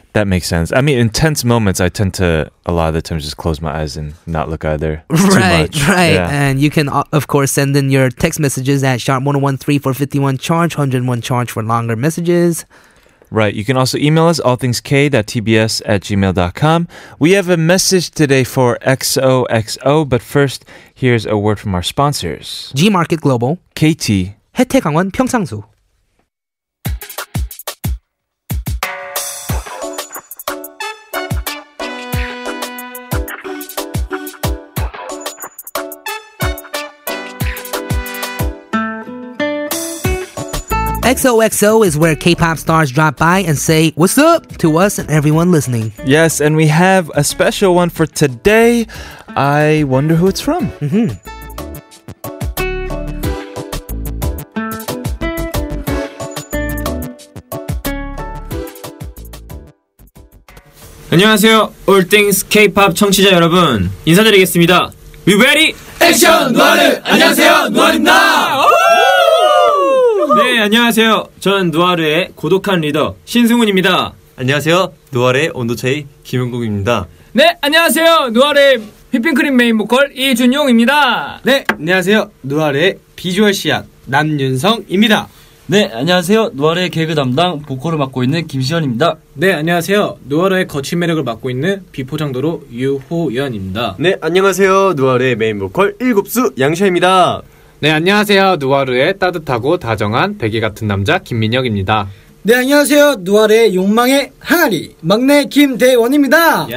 [0.07, 0.09] Hmm.
[0.14, 0.72] That makes sense.
[0.72, 3.59] I mean, in tense moments, I tend to a lot of the times just close
[3.61, 5.03] my eyes and not look either.
[5.09, 5.82] Too Right, much.
[5.89, 6.14] right.
[6.14, 6.30] Yeah.
[6.30, 9.93] And you can, uh, of course, send in your text messages at sharp 1013 for
[9.93, 12.66] 51 charge, 101 charge for longer messages.
[13.32, 13.55] Right.
[13.55, 16.88] You can also email us allthingsk.tbs at gmail.com.
[17.18, 22.72] We have a message today for XOXO, but first, here's a word from our sponsors
[22.76, 24.36] G Market Global, KT.
[24.55, 25.64] 혜태강원 평상수.
[41.07, 45.51] XOXO is where K-pop stars drop by and say what's up to us and everyone
[45.51, 45.91] listening.
[46.05, 48.88] Yes, and we have a special one for today.
[49.36, 50.72] I wonder who it's from.
[61.11, 61.72] 안녕하세요.
[61.86, 63.91] 올띵스 K-팝 청취자 여러분.
[64.05, 64.89] 인사드리겠습니다.
[65.28, 65.76] We ready?
[66.01, 67.01] 액션 누아르!
[67.03, 67.70] 안녕하세요.
[67.70, 68.76] 누아르입니다.
[70.39, 71.28] 네, 안녕하세요.
[71.41, 74.12] 전 누아르의 고독한 리더 신승훈입니다.
[74.36, 74.93] 안녕하세요.
[75.11, 77.09] 노알의 온도 차이 김영국입니다.
[77.32, 78.28] 네, 안녕하세요.
[78.32, 78.80] 누아르의
[79.12, 81.41] 휘핑크림 메인 보컬 이준용입니다.
[81.43, 82.30] 네, 안녕하세요.
[82.45, 85.28] 누아르의 비주얼 씨앗 남윤성입니다.
[85.66, 86.53] 네, 안녕하세요.
[86.55, 89.16] 노알의 개그 담당 보컬을 맡고 있는 김시현입니다.
[89.34, 90.18] 네, 안녕하세요.
[90.28, 93.97] 누아르의 거친 매력을 맡고 있는 비포장도로 유호연입니다.
[93.99, 94.95] 네, 안녕하세요.
[94.97, 97.43] 노알의 메인 보컬 일곱수 양샤입니다.
[97.81, 98.57] 네, 안녕하세요.
[98.59, 102.09] 누아르의 따뜻하고 다정한 베개 같은 남자 김민혁입니다.
[102.43, 103.18] 네, 안녕하세요.
[103.20, 106.66] 누아르의 욕망의 항아리 막내 김대원입니다.
[106.70, 106.76] 예.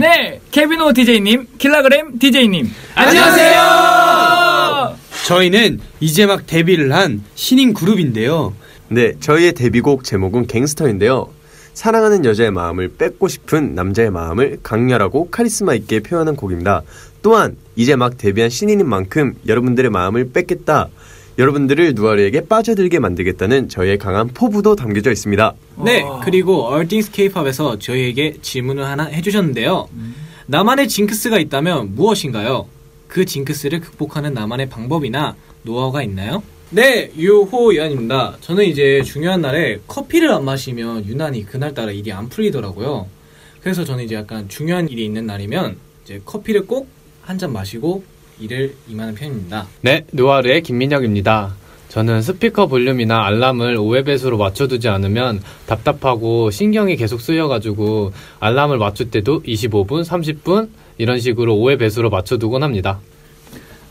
[0.00, 2.70] 네, 케비노 DJ님, 킬라그램 DJ님.
[2.94, 4.96] 안녕하세요.
[5.26, 8.54] 저희는 이제 막 데뷔를 한 신인 그룹인데요.
[8.88, 11.28] 네, 저희의 데뷔곡 제목은 갱스터인데요.
[11.74, 16.80] 사랑하는 여자의 마음을 뺏고 싶은 남자의 마음을 강렬하고 카리스마 있게 표현한 곡입니다.
[17.24, 20.90] 또한 이제 막 데뷔한 신인인 만큼 여러분들의 마음을 뺏겠다.
[21.38, 25.54] 여러분들을 누아르에게 빠져들게 만들겠다는 저희의 강한 포부도 담겨져 있습니다.
[25.86, 29.88] 네, 그리고 얼띵스 케이팝에서 저희에게 질문을 하나 해주셨는데요.
[30.46, 32.66] 나만의 징크스가 있다면 무엇인가요?
[33.08, 36.42] 그 징크스를 극복하는 나만의 방법이나 노하우가 있나요?
[36.68, 38.36] 네, 유호연입니다.
[38.42, 43.08] 저는 이제 중요한 날에 커피를 안 마시면 유난히 그날따라 일이 안 풀리더라고요.
[43.62, 46.86] 그래서 저는 이제 약간 중요한 일이 있는 날이면 이제 커피를 꼭
[47.24, 48.04] 한 잔 마시고
[48.40, 49.66] 일을 임하는 편입니다.
[49.80, 51.54] 네, 누아르의 김민혁입니다.
[51.88, 60.04] 저는 스피커 볼륨이나 알람을 5회배수로 맞춰두지 않으면 답답하고 신경이 계속 쓰여가지고 알람을 맞출 때도 25분,
[60.04, 60.68] 30분
[60.98, 63.00] 이런 식으로 5회배수로 맞춰두곤 합니다.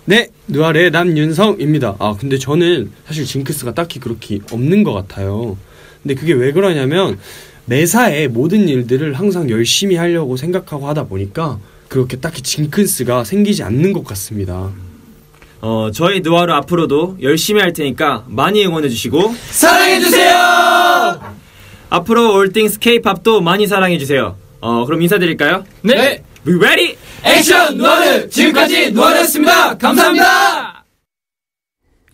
[0.06, 1.96] 네, 누아르의 남윤성입니다.
[2.00, 5.58] 아, 근데 저는 사실 징크스가 딱히 그렇게 없는 것 같아요.
[6.02, 7.18] 근데 그게 왜 그러냐면
[7.66, 11.60] 매사에 모든 일들을 항상 열심히 하려고 생각하고 하다 보니까
[11.94, 14.72] 그렇게 딱히 징크스가 생기지 않는 것 같습니다.
[15.62, 20.34] 어, 저희 누아르 앞으로도 열심히 할 테니까 많이 응원해 주시고 사랑해 주세요.
[21.92, 24.36] 앞으로 올띵스 K-팝도 많이 사랑해 주세요.
[24.60, 25.66] 어, 그럼 인사드릴까요?
[25.84, 26.24] 네.
[26.48, 26.98] We ready?
[27.24, 29.78] 액션 누아르 지금까지 누아르였습니다.
[29.78, 30.86] 감사합니다.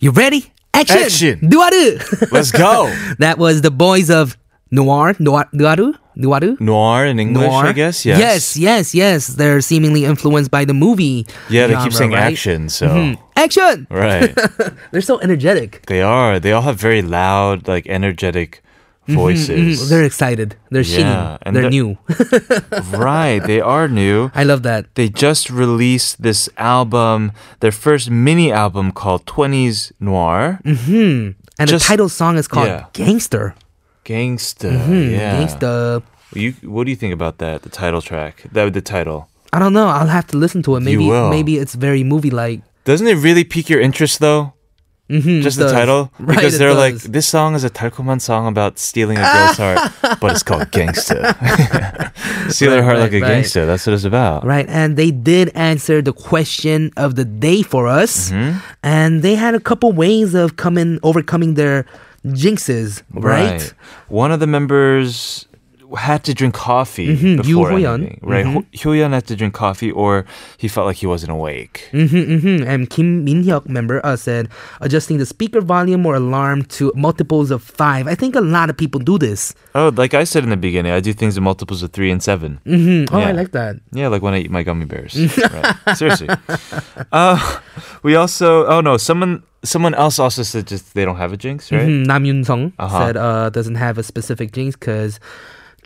[0.02, 0.50] You ready?
[0.76, 1.04] Action!
[1.04, 1.38] Action.
[1.42, 1.96] 누아르!
[2.30, 2.90] Let's go.
[3.18, 4.36] that was the boys of
[4.70, 6.60] Noir, Noir, Nuaru, Nuaru.
[6.60, 7.66] Noir in English, Noir.
[7.66, 8.04] I guess.
[8.04, 8.20] Yes.
[8.20, 9.26] yes, yes, yes.
[9.40, 11.26] They're seemingly influenced by the movie.
[11.48, 12.32] Yeah, they genre, keep saying right?
[12.32, 12.86] action, so.
[12.88, 13.18] Mhm.
[13.36, 13.86] Action!
[13.90, 14.36] Right.
[14.92, 15.86] They're so energetic.
[15.86, 16.38] They are.
[16.38, 18.60] They all have very loud, like energetic
[19.08, 19.80] voices.
[19.80, 19.88] mhm.
[19.88, 20.56] They're excited.
[20.70, 21.38] They're Yeah, shitting.
[21.42, 21.96] and They're new.
[22.92, 23.40] right.
[23.40, 24.30] They are new.
[24.34, 24.86] I love that.
[24.94, 30.60] They just released this album, their first mini album called 20s Noir.
[30.64, 32.84] hmm And Just- the title song is called yeah.
[32.92, 33.54] Gangster.
[34.10, 34.70] Gangsta.
[34.70, 35.10] Mm-hmm.
[35.14, 35.38] Yeah.
[35.38, 36.02] Gangsta.
[36.34, 37.62] You, what do you think about that?
[37.62, 39.28] The title track, that the title.
[39.52, 39.88] I don't know.
[39.88, 40.80] I'll have to listen to it.
[40.80, 42.62] Maybe maybe it's very movie like.
[42.84, 44.54] Doesn't it really pique your interest though?
[45.10, 45.72] Mm-hmm, just the does.
[45.72, 49.56] title right, because they're like this song is a talkuman song about stealing a girl's
[49.56, 51.34] heart but it's called gangsta
[52.48, 55.10] steal right, her heart right, like a gangster that's what it's about right and they
[55.10, 58.60] did answer the question of the day for us mm-hmm.
[58.84, 61.84] and they had a couple ways of coming overcoming their
[62.26, 63.02] jinxes.
[63.12, 63.72] Right,
[64.08, 65.46] One of the members
[65.96, 68.20] had to drink coffee Mhm, before anything.
[68.22, 68.44] Right.
[68.46, 68.52] Mhm.
[68.54, 70.24] Ho Hyo-yeon had to drink coffee or
[70.58, 71.88] he felt like he wasn't awake.
[71.92, 72.68] Mm-hmm, mm-hmm.
[72.68, 74.48] And Kim Min Hyuk, member, uh, said
[74.80, 78.06] adjusting the speaker volume or alarm to multiples of five.
[78.06, 79.54] I think a lot of people do this.
[79.74, 82.22] Oh, like I said in the beginning, I do things in multiples of three and
[82.22, 83.14] 7 Mm-hmm.
[83.14, 83.76] Oh, I like that.
[83.92, 85.14] Yeah, like when I eat my gummy bears.
[85.38, 85.96] right.
[85.96, 86.28] Seriously.
[87.12, 87.38] Uh,
[88.02, 91.70] we also, oh no, someone someone else also said just they don't have a jinx,
[91.72, 91.82] right?
[91.88, 92.98] Mhm, Nam Yun Sung Uh-huh.
[93.06, 95.18] said uh, doesn't have a specific jinx because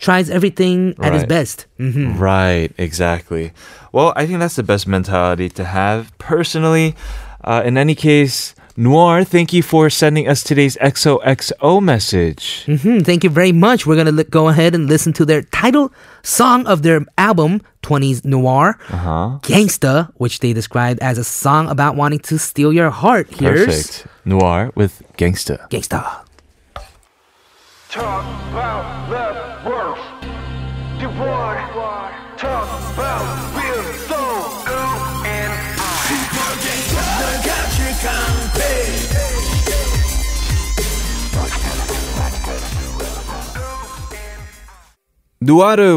[0.04, 1.28] tries everything at his Right.
[1.36, 1.66] best.
[1.78, 3.52] hmm Right, exactly.
[3.92, 6.00] Well, I think that's the best mentality to have.
[6.18, 6.94] Personally,
[7.42, 12.64] uh, in any case, Noir, thank you for sending us today's XOXO message.
[12.66, 13.86] hmm Thank you very much.
[13.86, 15.92] We're gonna li- go ahead and listen to their title
[16.24, 19.38] song of their album, 20s Noir, Uh-huh.
[19.46, 23.28] Gangsta, which they described as a song about wanting to steal your heart.
[23.38, 24.06] Here's Perfect.
[24.24, 25.56] Noir with Gangsta.
[25.70, 26.02] Gangsta.
[27.94, 29.70] Talk about the
[32.36, 34.42] talk about real soul.
[35.24, 35.94] And I.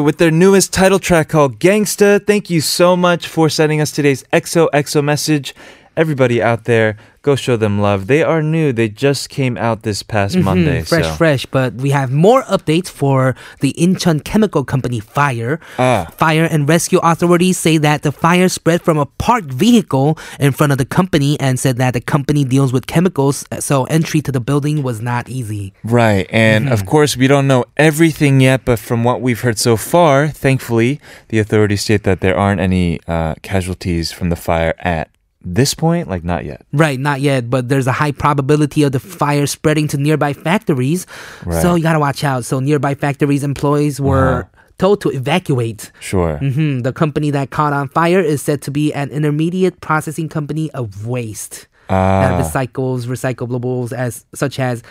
[0.03, 2.23] with their newest title track called Gangsta.
[2.23, 5.55] Thank you so much for sending us today's XOXO message.
[5.95, 6.95] Everybody out there
[7.27, 7.99] go show them love.
[8.13, 8.67] They are new.
[8.79, 10.79] They just came out this past Mhm, Monday.
[10.91, 11.13] fresh, so.
[11.21, 11.43] fresh.
[11.57, 13.19] But we have more updates for
[13.63, 15.53] the Incheon chemical company fire.
[15.77, 16.07] Ah.
[16.25, 20.09] Fire and rescue authorities say that the fire spread from a parked vehicle
[20.39, 24.21] in front of the company and said that the company deals with chemicals, so entry
[24.27, 25.65] to the building was not easy.
[25.83, 26.25] Right.
[26.31, 30.15] And of course, we don't know everything yet, but from what we've heard so far,
[30.45, 30.91] thankfully,
[31.31, 35.07] the authorities state that there aren't any uh, casualties from the fire at
[35.55, 36.07] this point.
[36.09, 36.65] Like, not yet.
[36.73, 41.05] Right, not yet, but there's a high probability of the fire spreading to nearby factories.
[41.45, 41.61] Right.
[41.61, 42.45] So you gotta watch out.
[42.45, 45.91] So nearby factories employees were told to evacuate.
[45.99, 46.37] Sure.
[46.37, 50.69] hmm The company that caught on fire is said to be an intermediate processing company
[50.71, 52.41] of waste that Ah.
[52.43, 54.83] recycles recyclables as such as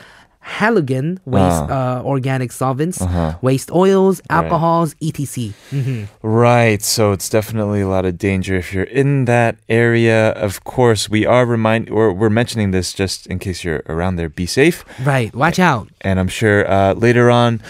[0.46, 3.34] halogen waste, uh, organic solvents, Uh-huh.
[3.42, 4.36] waste oils, Right.
[4.38, 5.52] alcohols, etc.
[5.70, 6.82] hmm Right.
[6.82, 10.30] So it's definitely a lot of danger if you're in that area.
[10.46, 14.28] Of course, we are remind or we're mentioning this just in case you're around there.
[14.28, 14.84] Be safe.
[15.04, 15.34] Right.
[15.34, 15.88] Watch out.
[16.00, 17.60] And I'm sure uh, later on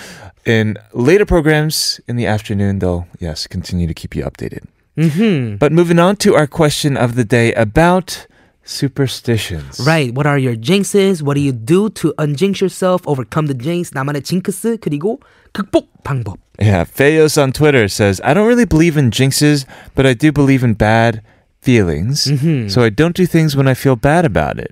[0.45, 4.65] in later programs in the afternoon, they'll yes continue to keep you updated.
[4.97, 8.27] hmm But moving on to our question of the day about
[8.66, 9.80] superstitions.
[9.86, 10.14] Right.
[10.14, 11.22] What are your jinxes?
[11.22, 13.92] What do you do to unjinx yourself, overcome the jinx?
[13.94, 15.20] 나만의 징크스 그리고
[15.54, 16.38] 극복 방법.
[16.60, 19.66] Yeah, Fayos on Twitter says, I don't really believe in jinxes,
[19.96, 21.22] but I do believe in bad
[21.62, 22.28] feelings.
[22.28, 22.70] Mhm.
[22.70, 24.72] So I don't do things when I feel bad about it.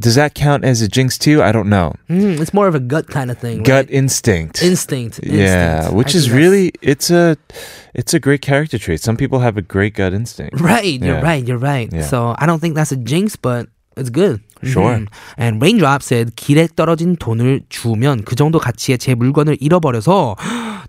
[0.00, 1.40] Does that count as a jinx too?
[1.40, 1.94] I don't know.
[2.10, 3.62] Mm, it's more of a gut kind of thing.
[3.62, 3.90] Gut right?
[3.94, 4.60] instinct.
[4.60, 5.20] instinct.
[5.22, 5.96] Yeah, instinct.
[5.96, 7.36] which I is think that's- really it's a
[7.94, 8.98] it's a great character trait.
[9.00, 10.58] Some people have a great gut instinct.
[10.60, 11.22] Right, you're Yeah.
[11.22, 11.88] right, you're right.
[11.92, 12.02] Yeah.
[12.10, 14.40] So I don't think that's a jinx, but it's good.
[14.66, 14.98] Sure.
[14.98, 15.06] Mhm.
[15.38, 20.34] And Raindrop said 길에 떨어진 돈을 주면 그 정도 가치의 제 물건을 잃어버려서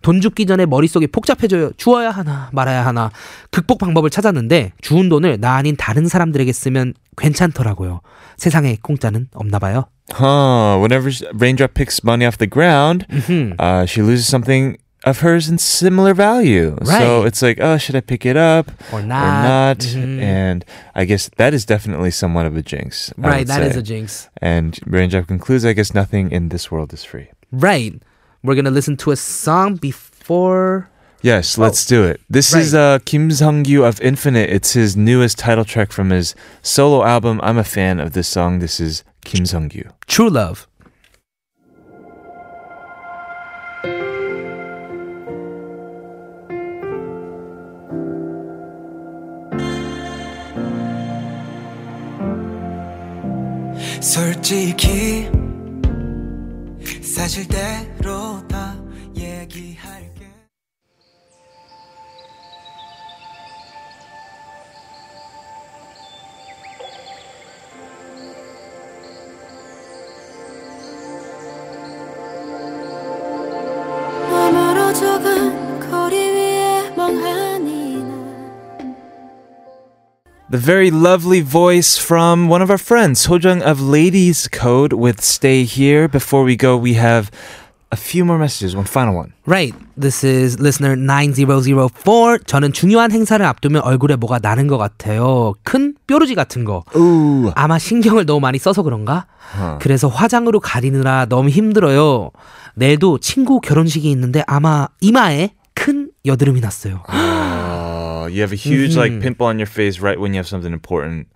[0.02, 1.72] 돈 줍기 전에 머릿속이 복잡해져요.
[1.76, 3.10] 주어야 하나 말아야 하나.
[3.50, 8.00] 극복 방법을 찾았는데 주운 돈을 나 아닌 다른 사람들에게 쓰면 괜찮더라고요.
[8.36, 9.84] 세상에 공짜는 없나 봐요.
[10.12, 10.78] Huh.
[10.80, 13.54] Whenever Raindrop picks money off the ground, Mhm.
[13.60, 14.76] uh, she loses something
[15.06, 16.76] of hers in similar value.
[16.84, 17.26] So Right.
[17.28, 19.44] it's like, oh, should I pick it up Or or not.
[19.44, 19.78] not?
[19.96, 20.20] Mhm.
[20.20, 23.12] And I guess that is definitely somewhat of a jinx.
[23.16, 23.80] Right, that is say.
[23.80, 24.28] a jinx.
[24.42, 27.28] And Raindrop concludes, I guess nothing in this world is free.
[27.52, 27.96] Right.
[28.43, 30.89] We're gonna listen to a song before
[31.21, 32.21] Yes, let's do it.
[32.29, 34.51] This is uh, Kim Sung-gyu of Infinite.
[34.51, 37.39] It's his newest title track from his solo album.
[37.41, 38.59] I'm a fan of this song.
[38.59, 39.91] This is Kim Sung-gyu.
[40.05, 40.67] True Love.
[54.01, 55.27] 솔직히
[57.20, 58.79] 사실대로 다
[80.50, 85.62] The very lovely voice from one of our friends, Sojung of Ladies Code with Stay
[85.62, 86.08] Here.
[86.08, 87.30] Before we go, we have
[87.92, 88.74] a few more messages.
[88.74, 89.32] One final one.
[89.46, 89.72] Right.
[89.96, 92.40] This is listener 9004.
[92.46, 95.54] 저는 중요한 행사를 앞두면 얼굴에 뭐가 나는 것 같아요.
[95.62, 96.82] 큰 뾰루지 같은 거.
[96.96, 97.52] Ooh.
[97.54, 99.26] 아마 신경을 너무 많이 써서 그런가?
[99.54, 99.78] Huh.
[99.80, 102.32] 그래서 화장으로 가리느라 너무 힘들어요.
[102.74, 107.04] 내일도 친구 결혼식이 있는데 아마 이마에 큰 여드름이 났어요.
[108.20, 109.22] Oh, you have a huge like Mhm.
[109.22, 111.26] pimple on your face right when you have something important.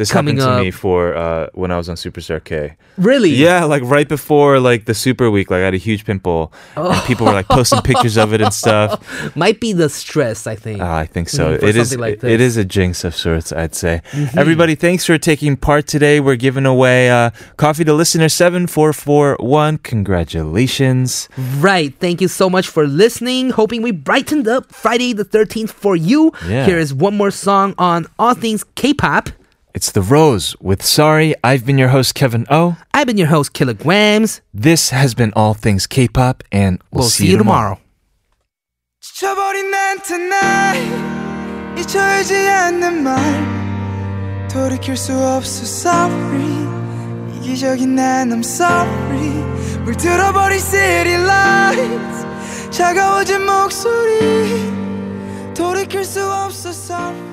[0.00, 2.76] This Coming happened to me for uh, when I was on Superstar K.
[2.96, 3.28] Really?
[3.28, 7.04] Yeah, like right before like the Super Week, like I had a huge pimple, and
[7.04, 9.36] people were like posting pictures of it and stuff.
[9.36, 10.80] Might be the stress, I think.
[10.80, 11.58] Uh, I think so.
[11.58, 11.94] For it is.
[11.98, 12.56] like it this.
[12.56, 14.00] a jinx of sorts, I'd say.
[14.12, 14.38] Mhm.
[14.38, 16.18] Everybody, thanks for taking part today.
[16.18, 17.28] We're giving away uh,
[17.58, 19.76] coffee to listener seven four four one.
[19.76, 21.28] Congratulations!
[21.58, 21.94] Right.
[22.00, 23.50] Thank you so much for listening.
[23.50, 26.32] Hoping we brightened up Friday the 13th for you.
[26.48, 26.64] Yeah.
[26.64, 29.28] Here is one more song on all things K-pop.
[29.72, 31.34] It's the Rose with Sorry.
[31.44, 32.76] I've been your host Kevin O.
[32.92, 34.40] I've been your host Killagramz.
[34.52, 37.78] This has been all things K-pop, and we'll, We'll see you tomorrow.
[57.00, 57.29] 지